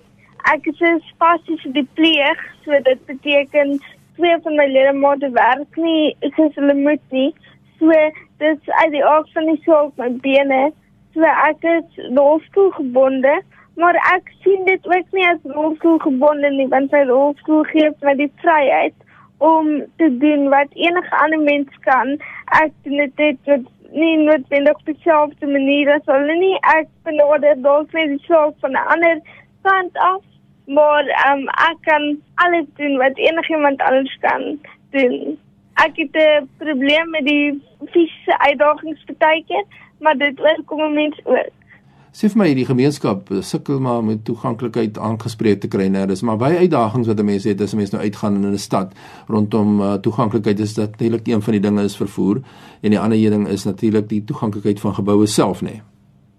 Ek 0.54 0.72
is 0.72 0.80
'n 0.80 1.04
spasiese 1.10 1.74
dipleeg, 1.76 2.40
so 2.64 2.80
dit 2.88 3.04
beteken 3.12 3.76
twee 4.16 4.38
van 4.48 4.56
my 4.56 4.70
ledemate 4.72 5.30
werk 5.36 5.76
nie, 5.76 6.16
ek 6.22 6.40
is 6.40 6.56
hulle 6.56 6.78
moet 6.88 7.04
nie. 7.12 7.34
So 7.80 7.92
dis 8.40 8.64
uit 8.80 8.92
die 8.96 9.04
aard 9.04 9.28
van 9.34 9.52
die 9.52 9.60
saak 9.68 9.92
my 9.98 10.10
bene. 10.24 10.72
So 11.14 11.20
ek 11.22 11.68
is 11.76 12.16
rolstoelgebonde, 12.16 13.42
maar 13.78 13.98
ek 14.14 14.32
sien 14.44 14.64
dit 14.66 14.88
ook 14.90 15.12
nie 15.14 15.26
as 15.30 15.52
rolstoelgebonde 15.56 16.50
nie, 16.50 16.68
want 16.74 16.92
my 16.92 17.04
rolstoel 17.10 17.64
gee 17.72 17.92
my 18.02 18.14
die 18.18 18.32
vryheid 18.42 18.96
om 19.38 19.68
te 20.02 20.10
doen 20.24 20.48
wat 20.50 20.74
enige 20.74 21.18
ander 21.24 21.40
mens 21.40 21.82
kan. 21.86 22.16
Ek 22.62 22.74
doen 22.84 22.98
dit 22.98 23.18
net 23.22 23.52
met 23.52 23.68
nie 23.92 24.16
noodwendig 24.18 24.80
op 24.80 24.86
dieselfde 24.90 25.48
manier 25.48 25.92
as 25.94 26.10
hulle 26.10 26.38
nie. 26.40 26.56
Ek 26.74 26.90
benodig 27.08 27.62
dalk 27.66 27.94
net 27.94 28.16
die 28.16 28.24
saak 28.26 28.58
van 28.66 28.74
'n 28.74 28.88
ander 28.96 29.22
kant 29.68 29.98
af, 29.98 30.24
maar 30.66 31.06
um, 31.30 31.46
ek 31.70 31.78
kan 31.90 32.18
alles 32.36 32.66
doen 32.82 32.98
wat 32.98 33.18
enigiemand 33.18 33.82
anders 33.82 34.18
kan 34.22 34.60
doen. 34.92 35.38
Ek 35.86 36.02
het 36.02 36.18
'n 36.18 36.50
probleem 36.58 37.10
met 37.10 37.26
die 37.26 37.62
fisiese 37.94 38.40
uitdagings 38.40 39.04
partykeer, 39.06 39.66
maar 40.00 40.18
dit 40.18 40.40
oorkom 40.40 40.94
mense 40.94 41.22
ook. 41.24 41.54
Sê 42.18 42.32
vir 42.34 42.40
my 42.42 42.46
hierdie 42.50 42.66
gemeenskap 42.66 43.28
sukkel 43.46 43.78
maar 43.86 44.00
met 44.02 44.24
toeganklikheid 44.26 44.96
aangespreek 44.98 45.60
te 45.62 45.68
kry, 45.70 45.86
né? 45.94 46.08
Dis 46.10 46.24
maar 46.26 46.40
baie 46.42 46.64
uitdagings 46.64 47.10
wat 47.12 47.20
'n 47.22 47.26
mens 47.26 47.44
het 47.46 47.62
as 47.62 47.74
'n 47.74 47.78
mens 47.78 47.92
nou 47.92 48.02
uitgaan 48.02 48.36
in 48.36 48.54
'n 48.54 48.58
stad 48.58 48.96
rondom 49.28 49.82
uh, 49.82 49.94
toeganklikheid 50.02 50.60
is 50.60 50.74
dat 50.74 50.90
natuurlik 50.90 51.28
een 51.28 51.42
van 51.42 51.54
die 51.54 51.62
dinge 51.62 51.84
is 51.84 51.98
vervoer 51.98 52.42
en 52.82 52.90
die 52.90 53.00
ander 53.00 53.30
ding 53.30 53.48
is 53.48 53.66
natuurlik 53.66 54.10
die 54.10 54.24
toeganklikheid 54.24 54.80
van 54.80 54.94
geboue 54.94 55.28
self, 55.28 55.62
né? 55.62 55.76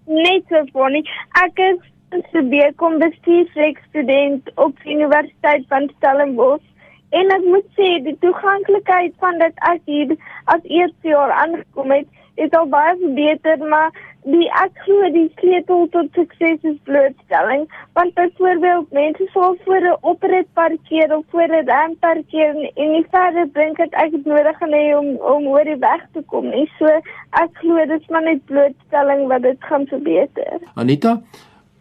Net 0.05 0.43
so 0.49 0.63
bonnie. 0.73 1.05
Ek 1.45 1.57
is 1.71 1.79
'n 2.11 2.23
studiekom 2.27 2.99
bestuursrek 2.99 3.79
student 3.89 4.51
op 4.55 4.75
Universiteit 4.85 5.63
van 5.69 5.91
Stellenbosch 5.97 6.67
en 7.09 7.25
ek 7.31 7.43
moet 7.45 7.67
sê 7.77 8.03
die 8.03 8.17
toeganklikheid 8.19 9.13
van 9.19 9.37
dit 9.39 9.53
as 9.55 9.79
hier 9.85 10.17
as 10.43 10.61
eerste 10.63 11.07
jaar 11.07 11.31
aangekom 11.31 11.91
het, 11.91 12.07
is 12.35 12.51
al 12.51 12.67
baie 12.67 12.95
verbeter, 12.99 13.57
maar 13.67 13.91
die 14.27 14.47
ek 14.61 14.75
glo 14.83 15.09
die 15.15 15.27
sleutel 15.39 15.87
tot 15.93 16.09
sukses 16.17 16.65
is 16.67 16.77
blootstelling 16.87 17.65
want 17.97 18.13
byvoorbeeld 18.17 18.91
mense 18.91 19.27
sal 19.33 19.55
voor 19.65 19.79
'n 19.79 19.97
oprit 20.01 20.47
parkeer 20.53 21.15
of 21.17 21.23
voor 21.31 21.47
'n 21.47 21.67
ramp 21.67 21.99
parkeer 21.99 22.49
en, 22.75 22.91
nie 22.91 23.05
verder 23.11 23.47
dink 23.53 23.77
dat 23.77 23.93
ek 23.93 24.11
nodig 24.25 24.57
gaan 24.57 24.73
hê 24.73 24.97
om 24.97 25.15
om 25.15 25.47
oor 25.47 25.63
die 25.63 25.79
weg 25.79 26.03
te 26.13 26.21
kom 26.21 26.49
nie 26.49 26.69
so 26.77 26.85
ek 27.31 27.51
glo 27.53 27.85
dit 27.85 28.01
is 28.01 28.09
maar 28.09 28.23
net 28.23 28.45
blootstelling 28.45 29.27
wat 29.27 29.41
dit 29.41 29.57
gaan 29.59 29.85
verbeter 29.87 30.59
Anita, 30.75 31.21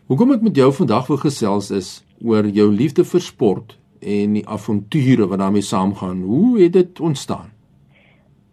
hoekom 0.07 0.33
ek 0.33 0.42
met 0.42 0.57
jou 0.57 0.73
vandag 0.73 1.07
wil 1.07 1.16
gesels 1.16 1.71
is 1.71 2.04
oor 2.25 2.47
jou 2.47 2.71
liefde 2.73 3.04
vir 3.04 3.21
sport 3.21 3.78
en 4.00 4.33
die 4.38 4.47
avonture 4.49 5.26
wat 5.26 5.38
daarmee 5.38 5.62
saamgaan. 5.62 6.23
Hoe 6.23 6.61
het 6.61 6.73
dit 6.73 7.00
ontstaan? 7.00 7.50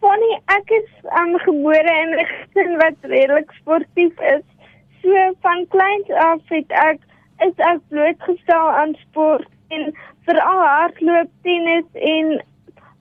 Bonnie, 0.06 0.36
ek 0.54 0.70
is 0.70 0.90
um, 1.18 1.32
gebore 1.42 1.94
in 2.02 2.12
'n 2.14 2.26
gesin 2.32 2.76
wat 2.82 3.06
redelik 3.14 3.54
sportief 3.60 4.20
is. 4.32 4.44
So 5.02 5.22
van 5.46 5.64
kleins 5.74 6.12
af 6.26 6.52
het 6.54 6.76
ek 6.82 7.00
is 7.46 7.64
ek 7.70 7.80
blootgestel 7.94 8.68
aan 8.82 8.94
sport 9.00 9.48
en 9.78 9.88
veral 10.28 10.62
hardloop, 10.62 11.32
tennis 11.48 11.88
en 12.12 12.30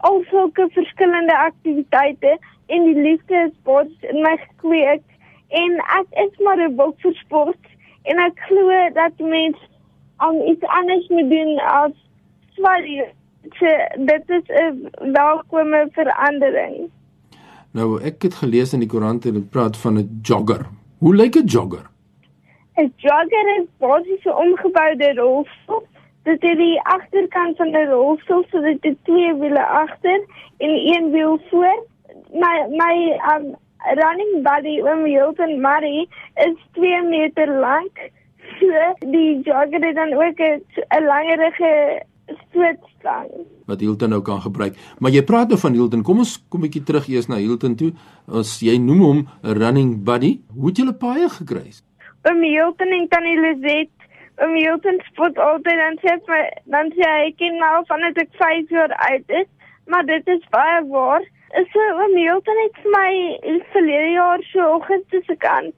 al 0.08 0.16
sulke 0.30 0.68
verskillende 0.78 1.36
aktiwiteite 1.48 2.32
en 2.72 2.88
die 2.88 2.96
liefde 3.08 3.36
vir 3.36 3.52
sport 3.58 4.08
in 4.14 4.24
my 4.24 4.34
gekweek. 4.46 5.04
En 5.64 5.76
ek 6.00 6.18
is 6.24 6.40
maar 6.46 6.62
'n 6.68 6.76
bok 6.80 6.96
vir 7.04 7.18
sport. 7.20 7.72
En 8.08 8.24
ek 8.28 8.46
glo 8.48 8.80
dat 9.00 9.18
mens 9.18 9.60
om 10.30 10.40
iets 10.40 10.72
anders 10.80 11.08
moet 11.08 11.30
doen 11.36 11.58
as 11.58 11.96
swaar 12.56 12.88
So, 13.52 13.66
dit 13.96 14.28
is 14.28 14.42
'n 14.48 14.90
welkome 15.12 15.88
verandering. 15.92 16.90
Nou, 17.70 18.02
ek 18.02 18.22
het 18.22 18.34
gelees 18.34 18.72
in 18.72 18.78
die 18.78 18.88
koerant 18.88 19.24
en 19.24 19.32
dit 19.32 19.50
praat 19.50 19.76
van 19.76 19.98
'n 19.98 20.18
jogger. 20.22 20.66
Hoe 20.98 21.14
lyk 21.14 21.36
'n 21.36 21.44
jogger? 21.44 21.90
'n 22.76 22.92
Jogger 22.96 23.46
is 23.58 23.66
basies 23.78 24.24
'n 24.24 24.38
omgeboude 24.44 25.14
rolstoel. 25.14 25.82
Dit 26.22 26.42
het 26.42 26.56
die 26.56 26.80
agterkant 26.82 27.56
van 27.56 27.70
'n 27.70 27.90
rolstoel 27.90 28.44
so 28.50 28.60
dit 28.60 28.78
het 28.80 28.96
twee 29.04 29.34
wiele 29.34 29.66
agter 29.66 30.20
en 30.58 30.70
een 30.70 31.10
wiel 31.10 31.40
voor. 31.50 31.86
My 32.32 32.66
my 32.68 33.20
um 33.32 33.54
running 34.00 34.42
buddy 34.42 34.80
oom 34.80 35.04
Hilton 35.04 35.60
Murray 35.60 36.08
is 36.34 36.56
2 36.72 37.02
meter 37.02 37.48
lank. 37.58 38.10
So, 38.58 38.94
die 38.98 39.40
jogger 39.42 39.80
het 39.86 39.94
dan 39.94 40.12
ook 40.12 40.38
'n 40.38 41.04
langerige 41.04 42.02
stootstang. 42.26 43.30
Wat 43.66 43.80
Hilton 43.80 44.08
nou 44.14 44.22
kan 44.22 44.40
gebruik. 44.40 44.76
Maar 44.98 45.14
jy 45.14 45.22
praat 45.26 45.48
nou 45.52 45.58
van 45.60 45.72
Hilton. 45.72 46.02
Kom 46.02 46.18
ons 46.18 46.36
kom 46.48 46.60
'n 46.60 46.66
bietjie 46.66 46.82
terug 46.82 47.08
eers 47.08 47.28
na 47.28 47.36
Hilton 47.36 47.76
toe. 47.76 47.92
As 48.28 48.60
jy 48.60 48.76
noem 48.78 49.00
hom 49.00 49.18
'n 49.42 49.58
running 49.58 50.04
buddy, 50.04 50.40
hoe 50.54 50.68
het 50.68 50.76
julle 50.76 50.94
paie 50.94 51.28
gekry? 51.28 51.72
Oom 52.24 52.42
Hilton 52.42 52.88
en 52.88 53.08
Tannie 53.08 53.40
Lizet. 53.40 53.90
Oom 54.42 54.54
Hilton 54.54 55.00
spot 55.10 55.38
altyd 55.38 55.78
dan 55.78 55.98
sê 56.02 56.18
my 56.26 56.50
dan 56.64 56.90
sê 56.96 57.04
hy 57.04 57.34
ken 57.36 57.58
my 57.58 57.66
al 57.66 57.84
van 57.84 58.00
dit 58.00 58.18
ek 58.18 58.30
5 58.32 58.68
jaar 58.70 58.92
oud 59.10 59.28
is, 59.28 59.48
maar 59.86 60.04
dit 60.06 60.28
is 60.28 60.42
baie 60.50 60.88
waar. 60.88 61.22
so 61.72 61.80
oom 62.02 62.16
Hilton 62.16 62.56
het 62.64 62.76
vir 62.82 62.90
my 62.90 63.12
verlede 63.72 64.10
jaar 64.10 64.42
so 64.42 64.74
oggend 64.74 65.04
tussen 65.10 65.36
kant 65.36 65.74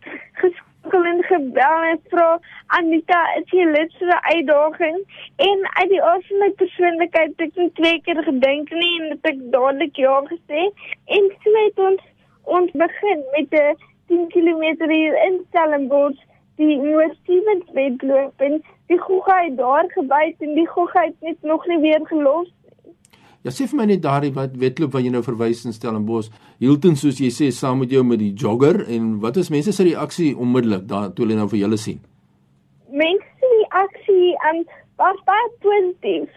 geskakel 0.86 1.04
en 1.04 1.22
gebel 1.22 1.82
en 1.82 2.00
vra 2.10 2.38
Anita, 2.66 3.20
is 3.38 3.50
jy 3.50 3.64
lid 3.64 3.92
vir 3.98 4.08
'n 4.08 4.24
uitdaging? 4.34 4.98
En 5.36 5.58
uit 5.78 5.88
die 5.88 6.02
aard 6.02 6.26
van 6.26 6.38
my 6.38 6.50
persoonlikheid 6.50 7.34
het 7.36 7.40
ek 7.40 7.56
nie 7.56 7.70
twee 7.72 8.00
keer 8.00 8.22
gedink 8.22 8.70
nie 8.70 9.00
en 9.00 9.10
het 9.10 9.24
ek 9.24 9.38
dadelik 9.50 9.96
ja 9.96 10.20
gesê. 10.30 10.70
En 11.06 11.30
so 11.42 11.50
het 11.64 11.78
ons 11.78 12.02
ons 12.44 12.70
begin 12.70 13.24
met 13.32 13.52
'n 13.52 13.76
10 14.08 14.28
km 14.28 14.90
hier 14.90 15.14
in 15.26 15.44
Stellenbosch 15.48 16.22
die 16.56 16.76
Noord-Stevens 16.76 17.70
wedloop 17.72 18.40
en 18.40 18.62
die 18.86 18.98
gogga 18.98 19.42
het 19.42 19.56
daar 19.56 19.84
gebyt 19.88 20.36
en 20.40 20.54
die 20.54 20.68
gogga 20.68 21.00
het 21.02 21.20
net 21.20 21.42
nog 21.42 21.66
nie 21.66 21.78
weer 21.78 22.00
gelos 22.06 22.48
Ja 23.46 23.52
sê 23.54 23.68
vir 23.70 23.78
my 23.78 23.84
net 23.86 24.00
daardie 24.02 24.32
wat 24.34 24.56
wedloop 24.58 24.96
wat 24.96 25.04
jy 25.06 25.10
nou 25.14 25.20
verwys 25.22 25.60
in 25.68 25.74
Stellenbosch. 25.74 26.32
Hilton 26.58 26.96
soos 26.98 27.20
jy 27.22 27.28
sê 27.30 27.52
saam 27.54 27.78
met 27.78 27.92
jou 27.94 28.00
met 28.02 28.18
die 28.18 28.32
jogger 28.34 28.80
en 28.90 29.20
wat 29.22 29.36
is 29.38 29.52
mense 29.54 29.70
se 29.76 29.84
reaksie 29.86 30.32
onmiddellik 30.34 30.88
daar 30.90 31.12
toe 31.14 31.22
hulle 31.22 31.36
nou 31.38 31.46
vir 31.52 31.60
julle 31.60 31.78
sien? 31.78 32.00
Mense 32.90 33.28
se 33.38 33.50
reaksie 33.52 34.32
um, 34.50 34.58
was 34.98 35.20
baie 35.30 35.52
positief. 35.62 36.32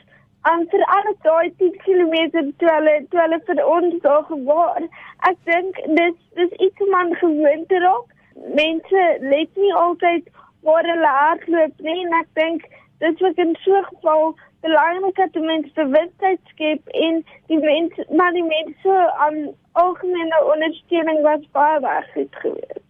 En 0.52 0.68
vir 0.70 0.86
alle 0.98 1.14
daai 1.26 1.50
10 1.64 1.80
km 1.88 2.14
toe 2.62 2.70
hulle 2.76 2.94
toe 3.10 3.24
hulle 3.24 3.40
vir 3.48 3.64
ons 3.78 3.96
daar 4.04 4.28
gewaar. 4.28 4.86
Ek 5.32 5.42
dink 5.50 5.80
dis 5.98 6.20
dis 6.38 6.54
iets 6.68 6.86
om 6.86 6.94
aan 7.00 7.16
gewoon 7.24 7.66
te 7.74 7.80
raak. 7.88 8.14
Mense 8.62 9.08
let 9.34 9.58
nie 9.64 9.74
altyd 9.82 10.30
waar 10.62 10.86
hulle 10.94 11.16
hardloop 11.18 11.82
nie 11.90 11.98
en 12.06 12.14
ek 12.22 12.30
dink 12.38 12.70
dit 13.02 13.26
was 13.26 13.44
in 13.48 13.58
so 13.66 13.82
'n 13.82 13.90
geval 13.90 14.36
belangrik 14.66 15.16
dat 15.16 15.34
die 15.34 15.46
mense 15.46 15.72
bewustheid 15.76 16.40
skep 16.54 16.88
en 17.06 17.24
die 17.48 17.62
mense 17.64 18.06
maar 18.16 18.34
die 18.36 18.46
mense 18.46 19.00
aan 19.26 19.40
algemene 19.72 20.44
ondersteuning 20.54 21.22
was 21.24 21.44
baie 21.52 21.80
baie 21.80 22.06
goed 22.14 22.44
geweest. 22.44 22.86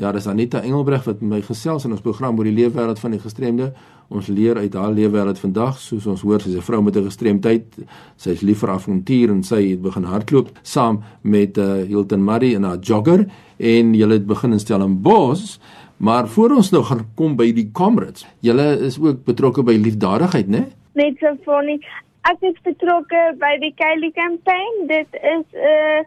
Ja, 0.00 0.12
dis 0.12 0.26
Anita 0.30 0.62
Engelbreg 0.62 1.02
wat 1.04 1.20
my 1.20 1.42
gesels 1.44 1.84
in 1.84 1.92
ons 1.92 2.00
program 2.00 2.38
oor 2.38 2.46
die 2.48 2.54
leefwêreld 2.56 3.00
van 3.02 3.12
die 3.12 3.20
gestremde. 3.20 3.66
Ons 4.08 4.30
leer 4.32 4.56
uit 4.56 4.74
haar 4.74 4.94
leefwêreld 4.96 5.38
vandag, 5.42 5.76
soos 5.82 6.06
ons 6.08 6.22
hoor, 6.24 6.40
sy's 6.40 6.56
'n 6.56 6.64
vrou 6.64 6.80
met 6.82 6.96
'n 6.96 7.04
gestremdheid. 7.04 7.64
Sy's 8.16 8.40
lief 8.40 8.58
vir 8.60 8.70
avontuur 8.70 9.30
en 9.30 9.42
sy 9.42 9.70
het 9.70 9.82
begin 9.82 10.04
hardloop 10.04 10.48
saam 10.62 11.02
met 11.22 11.58
uh, 11.58 11.84
Hilton 11.86 12.24
Murray 12.24 12.54
in 12.54 12.62
haar 12.62 12.78
jogger 12.78 13.26
en 13.58 13.94
hulle 13.94 14.12
het 14.12 14.26
begin 14.26 14.52
in 14.52 14.60
Stellenbosch. 14.60 15.58
Maar 15.96 16.28
voor 16.28 16.50
ons 16.50 16.70
nou 16.70 16.82
gaan 16.84 17.06
kom 17.14 17.36
by 17.36 17.52
die 17.52 17.70
Comrades. 17.72 18.26
Julle 18.40 18.78
is 18.80 18.98
ook 18.98 19.24
betrokke 19.24 19.62
by 19.62 19.72
liefdadigheid, 19.72 20.48
né? 20.48 20.58
Nee? 20.58 20.79
Net 20.92 21.16
so 21.20 21.36
funny. 21.44 21.80
Ek 22.28 22.42
is 22.44 22.56
betrokke 22.64 23.20
by 23.40 23.54
die 23.62 23.72
Kylie 23.78 24.12
campaign. 24.16 24.86
Dit 24.88 25.08
is 25.14 25.46
'n 25.54 26.04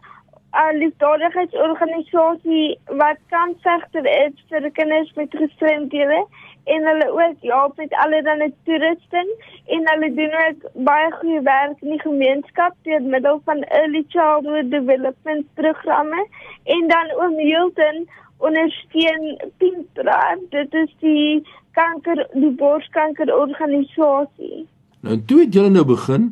uh, 0.54 0.72
liefdadigheidsorganisasie 0.78 2.78
wat 3.00 3.18
kansvegter 3.34 4.06
is 4.06 4.36
vir 4.50 4.70
kinders 4.70 5.14
met 5.14 5.36
gestremdhede. 5.42 6.26
En 6.64 6.86
hulle 6.88 7.08
ook 7.12 7.36
help 7.40 7.76
met 7.76 7.94
allerlei 8.04 8.54
toerusting. 8.64 9.28
En 9.66 9.88
hulle 9.90 10.14
doen 10.14 10.34
ook 10.46 10.70
baie 10.72 11.12
goeie 11.12 11.40
werk 11.40 11.80
in 11.80 11.90
die 11.90 12.00
gemeenskap 12.00 12.74
deur 12.82 13.02
middel 13.02 13.40
van 13.44 13.62
early 13.62 14.04
childhood 14.08 14.70
development 14.70 15.46
programme. 15.54 16.26
En 16.64 16.88
dan 16.88 17.12
oom 17.18 17.38
Hilton 17.38 18.08
ondersteun 18.38 19.40
Pintra 19.58 20.36
dit 20.50 20.74
is 20.74 20.94
die 21.00 21.46
kanker 21.72 22.28
die 22.32 22.50
borskanker 22.50 23.34
organisasie 23.34 24.66
Nou 25.04 25.18
toe 25.28 25.42
het 25.42 25.52
julle 25.52 25.68
nou 25.68 25.84
begin 25.84 26.30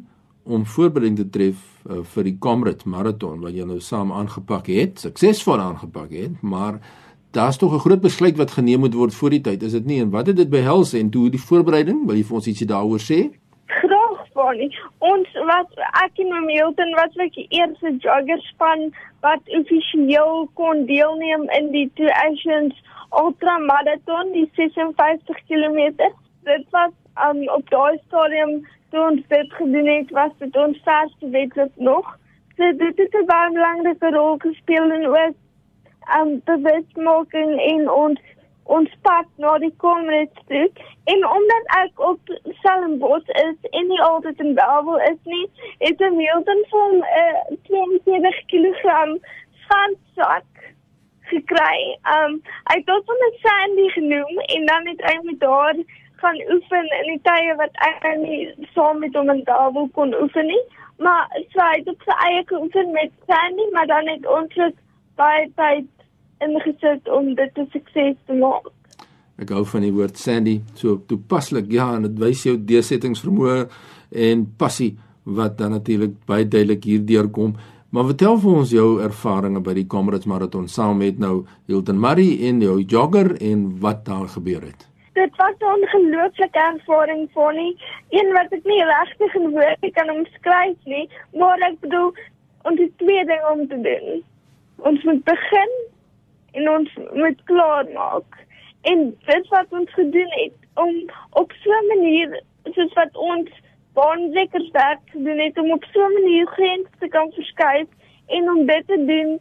om 0.49 0.63
voorbereiding 0.65 1.19
te 1.19 1.27
tref 1.35 1.59
uh, 1.85 1.99
vir 2.15 2.25
die 2.25 2.39
Comrade 2.41 2.89
marathon 2.89 3.43
wat 3.45 3.53
julle 3.53 3.75
nou 3.75 3.83
saam 3.85 4.15
aangepak 4.17 4.71
het, 4.73 5.03
suksesvol 5.03 5.61
aangepak 5.61 6.15
het, 6.17 6.39
maar 6.41 6.79
daar's 7.37 7.61
tog 7.61 7.75
'n 7.75 7.85
groot 7.85 8.01
besluit 8.01 8.37
wat 8.37 8.57
geneem 8.57 8.81
moet 8.81 8.95
word 8.95 9.15
voor 9.15 9.31
die 9.31 9.41
tyd, 9.41 9.63
is 9.63 9.77
dit 9.77 9.85
nie? 9.85 10.01
En 10.01 10.11
wat 10.11 10.27
het 10.27 10.37
dit 10.37 10.49
behels 10.51 10.93
en 10.93 11.11
toe 11.11 11.29
die 11.31 11.41
voorbereiding? 11.49 12.07
Wil 12.07 12.17
jy 12.17 12.25
vir 12.25 12.35
ons 12.35 12.47
ietsie 12.47 12.67
daaroor 12.67 13.03
sê? 13.11 13.19
Graag, 13.67 14.25
Bonnie. 14.33 14.73
Ons 14.99 15.29
wat 15.33 15.71
ek 16.05 16.17
en 16.17 16.33
my 16.33 16.41
Milton 16.41 16.97
wat 16.97 17.13
was 17.15 17.35
die 17.37 17.47
eerste 17.51 17.93
joggerspan 17.99 18.89
wat 19.21 19.43
offisieel 19.61 20.49
kon 20.55 20.87
deelneem 20.87 21.45
in 21.61 21.71
die 21.73 21.91
Two 21.95 22.09
Oceans 22.09 22.75
Ultra 23.13 23.59
Marathon, 23.59 24.33
die 24.33 24.49
56 24.57 25.37
km. 25.49 25.93
Dit 26.45 26.65
was 26.71 26.93
um, 27.27 27.49
op 27.49 27.71
daai 27.71 27.99
stadium 28.07 28.67
toe 28.91 29.11
ons 29.11 29.23
dit 29.29 29.53
gedoen 29.53 29.87
het, 29.87 30.11
was 30.11 30.33
dit 30.39 30.57
ons 30.57 30.81
verste 30.85 31.29
wedloop 31.29 31.73
nog. 31.77 32.19
So 32.57 32.73
dit 32.77 32.97
het 32.97 33.15
'n 33.15 33.27
baie 33.27 33.53
belangrike 33.53 34.11
rol 34.11 34.37
gespeel 34.39 34.93
in 34.93 35.07
ook 35.07 35.35
um 36.19 36.41
bewustmaking 36.45 37.61
en 37.61 37.91
ons 37.91 38.21
ons 38.65 38.91
pad 39.03 39.27
na 39.43 39.59
die 39.59 39.75
komende 39.77 40.29
stuk. 40.45 40.79
En 41.05 41.27
omdat 41.29 41.65
ek 41.67 42.01
op 42.01 42.21
Stellenbosch 42.59 43.29
is 43.29 43.71
en 43.71 43.89
nie 43.89 44.03
altyd 44.03 44.41
in 44.41 44.55
Bellville 44.55 45.03
is 45.11 45.19
nie, 45.25 45.47
het 45.79 46.01
ek 46.01 46.13
Milton 46.13 46.65
van 46.75 46.95
'n 46.97 47.05
uh, 47.23 47.57
22 47.71 48.45
kg 48.53 49.19
sandsak 49.69 50.47
gekry. 51.33 51.99
Um 52.15 52.41
hy 52.69 52.77
het 52.79 52.87
tot 52.87 53.05
van 53.05 53.27
'n 53.29 53.41
sandy 53.43 53.89
genoem 53.89 54.39
en 54.39 54.67
dan 54.67 54.87
het 54.87 55.03
hy 55.11 55.19
met 55.23 55.41
daar 55.41 55.77
gaan 56.23 56.39
oefen 56.55 56.89
in 57.01 57.09
die 57.11 57.23
tye 57.27 57.57
wat 57.59 57.75
ek 57.89 58.05
nie 58.23 58.43
saam 58.77 59.03
met 59.03 59.17
hom 59.19 59.31
in 59.35 59.43
Davos 59.49 59.91
kon 59.97 60.15
oefen 60.21 60.49
nie. 60.51 60.61
Maar 61.03 61.31
sy 61.55 61.69
het 61.79 61.89
op 61.91 62.05
sy 62.07 62.17
eie 62.29 62.45
geoefen 62.51 62.93
met 62.95 63.11
Sandy, 63.27 63.67
maar 63.75 63.89
dan 63.91 64.11
het 64.13 64.29
ons 64.31 64.59
ook 64.61 64.77
baie 65.21 65.49
tyd 65.59 65.89
ingesit 66.43 67.11
om 67.11 67.33
dit 67.39 67.55
te 67.57 67.67
sukses 67.75 68.19
te 68.27 68.39
maak. 68.39 68.71
Ek 69.43 69.51
hou 69.55 69.65
van 69.67 69.87
die 69.87 69.95
woord 69.95 70.21
Sandy, 70.21 70.61
so 70.79 71.01
toepaslik. 71.11 71.71
Ja, 71.75 71.89
en 71.97 72.07
dit 72.07 72.21
wys 72.23 72.45
jou 72.47 72.55
deursettingsvermoë 72.71 73.59
en 74.29 74.47
passie 74.61 74.93
wat 75.25 75.59
dan 75.59 75.75
natuurlik 75.79 76.15
baie 76.29 76.47
duidelik 76.47 76.87
hier 76.87 77.03
deurkom. 77.07 77.57
Maar 77.93 78.09
vertel 78.13 78.39
vir 78.41 78.61
ons 78.63 78.71
jou 78.73 78.87
ervarings 79.05 79.65
by 79.67 79.75
die 79.77 79.89
Comrades 79.91 80.29
Marathon 80.31 80.71
saam 80.71 81.03
met 81.03 81.19
nou 81.21 81.43
Hilton 81.69 82.01
Murray 82.01 82.39
en 82.49 82.63
jou 82.65 82.79
jogger 82.81 83.35
en 83.43 83.69
wat 83.83 84.07
daar 84.09 84.31
gebeur 84.33 84.65
het 84.71 84.92
dit 85.13 85.37
was 85.37 85.55
'n 85.59 85.65
ongelooflike 85.65 86.59
ervaring 86.59 87.29
vir 87.35 87.53
my. 87.55 87.77
Een 88.09 88.33
wat 88.33 88.53
ek 88.53 88.65
nie 88.65 88.85
regtig 88.85 89.35
in 89.35 89.51
woorde 89.51 89.91
kan 89.91 90.11
omskryf 90.11 90.77
nie, 90.85 91.09
maar 91.33 91.59
ek 91.59 91.81
bedoel 91.81 92.15
ons 92.63 92.81
het 92.81 92.99
twee 92.99 93.25
dinge 93.25 93.51
om 93.51 93.69
te 93.69 93.81
doen. 93.81 94.25
Ons 94.77 95.03
moet 95.03 95.25
begin 95.25 95.73
en 96.53 96.71
ons 96.71 96.91
moet 97.13 97.45
klaar 97.45 97.87
maak. 97.95 98.47
En 98.83 99.17
dit 99.27 99.49
wat 99.49 99.67
ons 99.69 99.93
gedoen 99.93 100.31
het 100.31 100.57
om 100.75 101.11
op 101.31 101.53
so 101.53 101.71
'n 101.71 101.87
manier 101.87 102.43
soos 102.71 102.93
wat 102.93 103.17
ons 103.17 103.51
baanwekkers 103.93 104.71
werk 104.71 105.01
gedoen 105.11 105.39
het 105.39 105.59
om 105.59 105.73
op 105.73 105.85
so 105.85 106.07
'n 106.07 106.13
manier 106.13 106.47
grense 106.47 106.99
te 106.99 107.09
kan 107.09 107.33
verskuif 107.33 107.89
en 108.27 108.51
om 108.51 108.67
dit 108.67 108.87
te 108.87 109.05
doen 109.05 109.41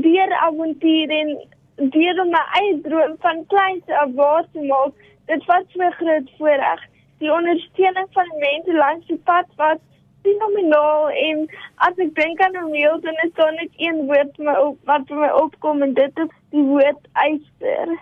deur 0.00 0.32
avontuur 0.32 1.08
en 1.08 1.48
deur 1.76 2.20
om 2.22 2.30
my 2.30 2.42
eie 2.60 2.80
droom 2.80 3.16
van 3.24 3.46
kleins 3.46 3.96
af 4.02 4.12
waar 4.14 4.46
te 4.52 4.62
maak, 4.68 4.92
dit 5.26 5.44
was 5.46 5.64
my 5.80 5.90
groot 5.98 6.30
voorreg. 6.38 6.80
Die 7.18 7.32
ondersteuning 7.32 8.08
van 8.12 8.30
mense 8.38 8.76
langs 8.78 9.06
die 9.06 9.20
pad 9.24 9.46
was 9.56 9.80
fenomenaal 10.24 11.10
en 11.10 11.44
as 11.86 11.98
ek 12.04 12.14
dink 12.16 12.40
aan 12.40 12.56
'n 12.56 12.70
meel 12.70 13.00
dan 13.00 13.16
is 13.24 13.32
daar 13.34 13.52
net 13.52 13.72
een 13.76 14.06
woord 14.06 14.38
my 14.38 14.54
op, 14.66 14.78
wat 14.84 15.06
vir 15.08 15.16
my 15.16 15.30
opkom 15.44 15.82
en 15.82 15.94
dit 15.94 16.18
is 16.24 16.32
die 16.50 16.62
woord 16.62 17.02
eister. 17.12 17.98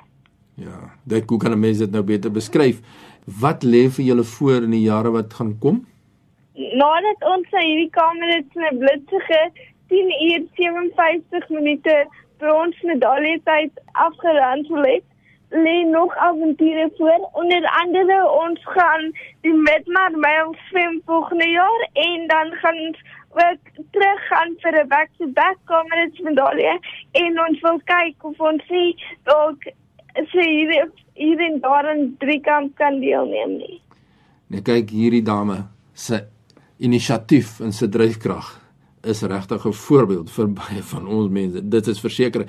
Ja, 0.55 0.79
dit 1.05 1.29
hoe 1.29 1.39
kan 1.39 1.53
'n 1.53 1.61
mens 1.61 1.79
dit 1.79 1.91
nou 1.91 2.03
beter 2.03 2.31
beskryf? 2.31 2.81
Wat 3.41 3.63
lê 3.65 3.89
vir 3.89 4.05
julle 4.05 4.25
voor 4.25 4.63
in 4.63 4.71
die 4.71 4.87
jare 4.87 5.11
wat 5.11 5.35
gaan 5.35 5.59
kom? 5.59 5.87
Nadat 6.55 7.21
ons 7.35 7.49
hierdie 7.51 7.91
kamer 7.91 8.29
het 8.37 8.51
'n 8.55 8.79
blitsige 8.79 9.51
10 9.89 10.11
uur 10.29 10.43
57 10.55 11.49
minute 11.49 12.07
brons 12.43 12.83
medalje 12.83 13.39
tyd 13.47 13.81
afgeronsel 13.93 14.83
het, 14.89 15.07
lê 15.65 15.77
nog 15.91 16.17
avonture 16.17 16.91
voor. 16.97 17.29
Onder 17.33 17.65
andere 17.83 18.19
ons 18.45 18.61
gaan 18.75 19.11
die 19.41 19.55
Midmar 19.55 20.15
Mile 20.25 20.55
swem 20.69 21.01
volgende 21.07 21.49
jaar 21.49 21.89
en 21.93 22.27
dan 22.27 22.53
gaan 22.63 22.79
ons 22.87 23.03
ook 23.33 23.85
terug 23.91 24.27
gaan 24.31 24.55
vir 24.63 24.75
'n 24.81 24.89
back-to-back 24.89 25.59
Comrades 25.65 26.21
medalje 26.21 26.73
en 27.13 27.41
ons 27.47 27.61
wil 27.61 27.81
kyk 27.85 28.25
of 28.25 28.41
ons 28.41 28.67
sien 28.67 28.97
dalk 29.23 29.63
sy 30.33 30.49
hier 31.15 31.41
in 31.41 31.61
daar 31.61 31.97
in 31.97 32.17
drie 32.19 32.41
kamp 32.41 32.77
kan 32.77 33.01
deelneem 33.01 33.57
nie. 33.57 33.81
Net 34.47 34.65
kyk 34.65 34.91
hierdie 34.91 35.23
dame 35.23 35.67
se 35.93 36.25
inisiatief 36.79 37.61
en 37.61 37.73
se 37.73 37.89
dryfkrag 37.89 38.62
is 39.03 39.23
regtig 39.23 39.67
'n 39.67 39.73
voorbeeld 39.73 40.31
vir 40.31 40.53
baie 40.61 40.83
van 40.83 41.07
ons 41.07 41.29
mense. 41.29 41.69
Dit 41.69 41.87
is 41.87 42.01
verseker. 42.01 42.47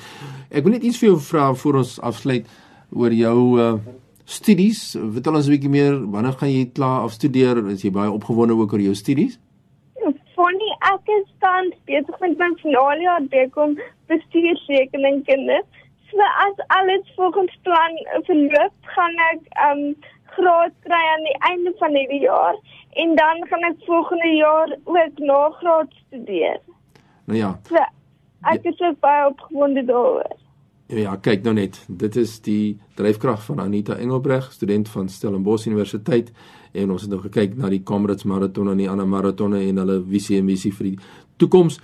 Ek 0.50 0.64
wil 0.64 0.72
net 0.72 0.84
iets 0.84 0.98
vir 0.98 1.10
jou 1.10 1.20
vra 1.20 1.54
voor 1.54 1.76
ons 1.76 2.00
afsluit 2.02 2.48
oor 2.90 3.12
jou 3.12 3.60
uh 3.60 3.74
studies. 4.26 4.96
Vertel 5.14 5.36
ons 5.36 5.48
'n 5.48 5.52
bietjie 5.52 5.70
meer, 5.70 5.96
wanneer 6.12 6.34
gaan 6.34 6.52
jy 6.52 6.70
klaar 6.74 7.02
afstudeer? 7.02 7.68
Is 7.68 7.84
jy 7.84 7.92
baie 7.92 8.12
opgewonde 8.12 8.54
ook 8.54 8.74
oor 8.74 8.80
jou 8.80 8.96
studies? 8.96 9.40
Funny, 10.36 10.70
ek 10.94 11.08
is 11.20 11.28
tans 11.40 11.76
besig 11.86 12.20
met 12.20 12.38
my 12.38 12.50
finale 12.62 13.02
jaar 13.02 13.22
bekom 13.22 13.80
bestuursrekeningkunde. 14.08 15.64
So 16.10 16.18
as 16.20 16.56
alles 16.68 17.06
volgens 17.16 17.58
plan 17.62 17.94
verloop, 18.26 18.74
gaan 18.96 19.16
ek 19.32 19.42
um 19.70 19.96
graad 20.36 20.76
kry 20.86 21.02
aan 21.16 21.26
die 21.28 21.40
einde 21.50 21.74
van 21.80 21.96
hierdie 21.98 22.24
jaar 22.26 22.56
en 23.04 23.16
dan 23.16 23.44
gaan 23.50 23.68
ek 23.72 23.84
volgende 23.88 24.30
jaar 24.36 24.78
ook 24.84 25.20
nagraad 25.20 25.92
studeer. 26.06 26.62
Nou 27.26 27.40
ja. 27.40 27.60
So 27.70 27.84
ek 28.54 28.66
is 28.70 28.80
ook 28.80 29.00
baie 29.00 29.28
opgewonde 29.28 29.86
daaroor. 29.86 30.34
Ja, 30.94 31.16
kyk 31.16 31.46
nou 31.48 31.56
net. 31.56 31.80
Dit 31.88 32.16
is 32.20 32.36
die 32.44 32.78
dryfkrag 33.00 33.42
van 33.46 33.62
Anita 33.64 33.96
Engelbreg, 33.96 34.52
student 34.52 34.90
van 34.90 35.08
Stellenbosch 35.10 35.66
Universiteit 35.66 36.32
en 36.74 36.92
ons 36.92 37.02
het 37.02 37.12
nou 37.12 37.22
gekyk 37.24 37.56
na 37.58 37.70
die 37.72 37.84
Comrades 37.84 38.28
maraton 38.30 38.70
en 38.70 38.82
die 38.82 38.90
ander 38.90 39.08
maratonne 39.08 39.62
en 39.64 39.80
hulle 39.82 40.00
visie 40.10 40.38
en 40.42 40.50
missie 40.50 40.74
vir 40.74 40.92
die 40.92 40.98
toekoms. 41.42 41.80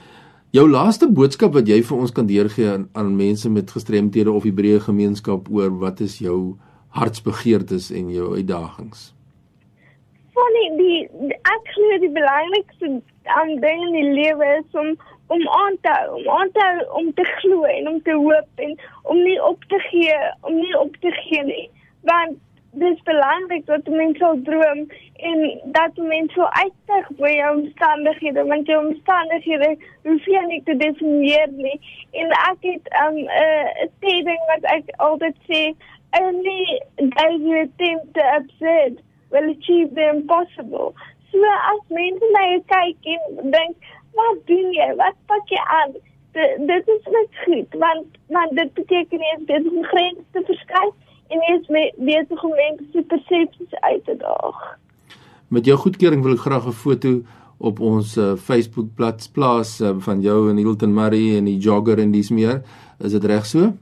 Jou 0.53 0.65
laaste 0.69 1.07
boodskap 1.13 1.53
wat 1.53 1.69
jy 1.69 1.79
vir 1.85 1.97
ons 1.97 2.13
kan 2.13 2.27
deurgee 2.29 2.69
aan, 2.69 2.88
aan 2.97 3.15
mense 3.15 3.49
met 3.53 3.71
gestremthede 3.71 4.31
of 4.33 4.47
die 4.47 4.53
breë 4.53 4.81
gemeenskap 4.88 5.49
oor 5.53 5.71
wat 5.81 6.01
is 6.01 6.19
jou 6.19 6.57
hartsbegeertes 6.89 7.91
en 7.91 8.10
jou 8.13 8.36
uitdagings? 8.36 9.13
Funny, 10.34 10.65
die, 10.78 10.99
die 11.21 11.38
ek 11.54 11.71
glo 11.75 12.02
die 12.02 12.12
belangrikste 12.15 12.91
aan 13.38 13.56
ding 13.62 13.86
in 13.89 13.95
die 13.97 14.12
lewe 14.21 14.52
is 14.60 14.78
om 14.84 14.95
om 15.30 15.43
aan 15.47 15.75
te 15.82 15.91
hou, 15.93 16.15
om 16.17 16.30
aan 16.39 16.52
te 16.52 16.62
hou, 16.65 16.86
om 17.02 17.13
te 17.13 17.23
glo 17.23 17.63
en 17.69 17.88
om 17.88 18.02
te 18.02 18.13
hoop 18.17 18.63
en 18.65 18.71
om 19.04 19.17
nie 19.23 19.38
op 19.43 19.63
te 19.69 19.78
gee, 19.80 20.15
om 20.41 20.56
nie 20.56 20.78
op 20.80 20.95
te 21.04 21.12
gee 21.12 21.43
nie. 21.43 21.67
Want 22.10 22.39
dit 22.71 22.95
is 22.95 23.04
belangrik 23.04 23.65
dat 23.65 23.88
mense 23.88 24.17
sal 24.17 24.41
droom 24.43 24.82
en 25.30 25.62
dat 25.75 25.97
mense 25.97 26.34
sal 26.34 26.49
uitstyg 26.49 27.12
vir 27.19 27.32
jou 27.36 27.52
omstandighede, 27.60 28.45
want 28.49 28.73
jou 28.73 28.80
omstandighede 28.88 29.69
hoef 30.08 30.25
jy 30.34 30.43
nie 30.47 30.62
te 30.65 30.78
definieer 30.82 31.54
nie. 31.62 31.78
En 32.12 32.34
ek 32.49 32.65
het 32.71 32.89
'n 32.89 33.06
um, 33.06 33.17
uh, 33.45 34.25
ding 34.30 34.43
wat 34.54 34.65
ek 34.78 34.93
altyd 34.97 35.38
sê, 35.49 35.63
only 36.13 36.81
those 36.97 37.41
who 37.41 37.61
attempt 37.61 38.13
the 38.13 38.25
absurd 38.37 39.01
will 39.31 39.49
achieve 39.51 39.93
the 39.95 40.09
impossible. 40.09 40.95
So 41.31 41.37
as 41.71 41.81
mense 41.89 42.31
na 42.33 42.43
jou 42.51 42.61
kyk 42.73 43.09
en 43.15 43.51
dink 43.53 43.89
wat 44.17 44.45
doen 44.49 44.71
jy? 44.73 44.89
Wat 44.97 45.17
pak 45.29 45.51
jy 45.53 45.61
aan? 45.79 45.93
De, 46.33 46.45
dit 46.69 46.89
is 46.93 47.05
net 47.13 47.41
goed, 47.45 47.77
want 47.81 48.17
want 48.33 48.55
dit 48.57 48.73
beteken 48.77 49.25
jy 49.25 49.33
is 49.37 49.45
besig 49.49 49.71
om 49.71 49.89
grense 49.91 50.25
te 50.33 50.43
verskuif 50.49 50.95
en 51.29 51.43
jy 51.45 51.57
is 51.57 51.69
besig 51.97 52.45
om 52.45 52.55
mense 52.57 52.87
se 52.93 53.05
persepsies 53.13 53.81
uit 53.81 54.05
te 54.05 54.15
daag. 54.21 54.63
Met 55.49 55.69
jou 55.69 55.77
goedkeuring 55.81 56.25
wil 56.25 56.37
ek 56.37 56.45
graag 56.45 56.65
'n 56.69 56.81
foto 56.85 57.21
op 57.57 57.79
ons 57.79 58.15
uh, 58.17 58.35
Facebook 58.35 58.93
bladsy 58.95 59.31
plaas 59.35 59.79
uh, 59.81 59.93
van 59.99 60.21
jou 60.21 60.49
en 60.49 60.57
Hilton 60.57 60.93
Murray 60.93 61.37
en 61.37 61.45
die 61.45 61.57
jogger 61.57 61.99
en 61.99 62.11
dis 62.11 62.29
meer. 62.29 62.61
Is 62.99 63.11
dit 63.11 63.25
reg 63.25 63.45
so? 63.45 63.73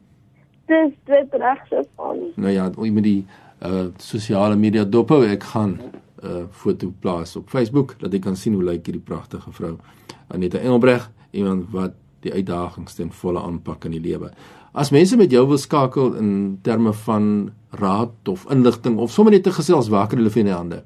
Dis 0.68 0.94
dit 1.08 1.28
reg 1.32 1.60
so 1.70 1.82
van. 1.96 2.18
Nou 2.36 2.52
ja, 2.52 2.70
met 2.78 3.04
die 3.04 3.26
uh 3.66 3.88
sosiale 3.98 4.56
media 4.56 4.84
dophou 4.84 5.26
ek 5.26 5.44
gaan 5.44 5.78
'n 5.78 6.26
uh, 6.26 6.44
foto 6.52 6.94
plaas 7.00 7.36
op 7.36 7.50
Facebook 7.50 7.96
dat 8.00 8.14
jy 8.14 8.20
kan 8.20 8.36
sien 8.36 8.54
hoe 8.54 8.64
lyk 8.64 8.86
hierdie 8.86 9.04
pragtige 9.04 9.52
vrou. 9.52 9.78
Aneta 10.28 10.58
Engelbreg, 10.58 11.12
iemand 11.32 11.66
wat 11.72 11.92
die 12.20 12.34
uitdagings 12.34 12.94
ten 12.94 13.12
volle 13.12 13.40
aanpak 13.40 13.86
in 13.86 13.92
die 13.92 14.02
lewe. 14.02 14.32
As 14.74 14.92
mense 14.92 15.18
met 15.18 15.32
jou 15.32 15.48
wil 15.48 15.58
skakel 15.58 16.16
in 16.16 16.60
terme 16.62 16.94
van 16.94 17.52
raad 17.70 18.28
of 18.28 18.52
inligting 18.52 18.98
of 18.98 19.12
sommer 19.12 19.34
net 19.34 19.44
te 19.44 19.52
gesels, 19.52 19.90
waar 19.90 20.08
kan 20.08 20.18
hulle 20.18 20.30
vind 20.30 20.50
hande? 20.50 20.84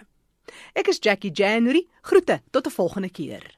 Ek 0.72 0.88
is 0.88 0.98
Jackie 1.00 1.32
January. 1.32 1.86
Groete 2.02 2.40
tot 2.50 2.66
'n 2.66 2.70
volgende 2.70 3.10
keer. 3.10 3.55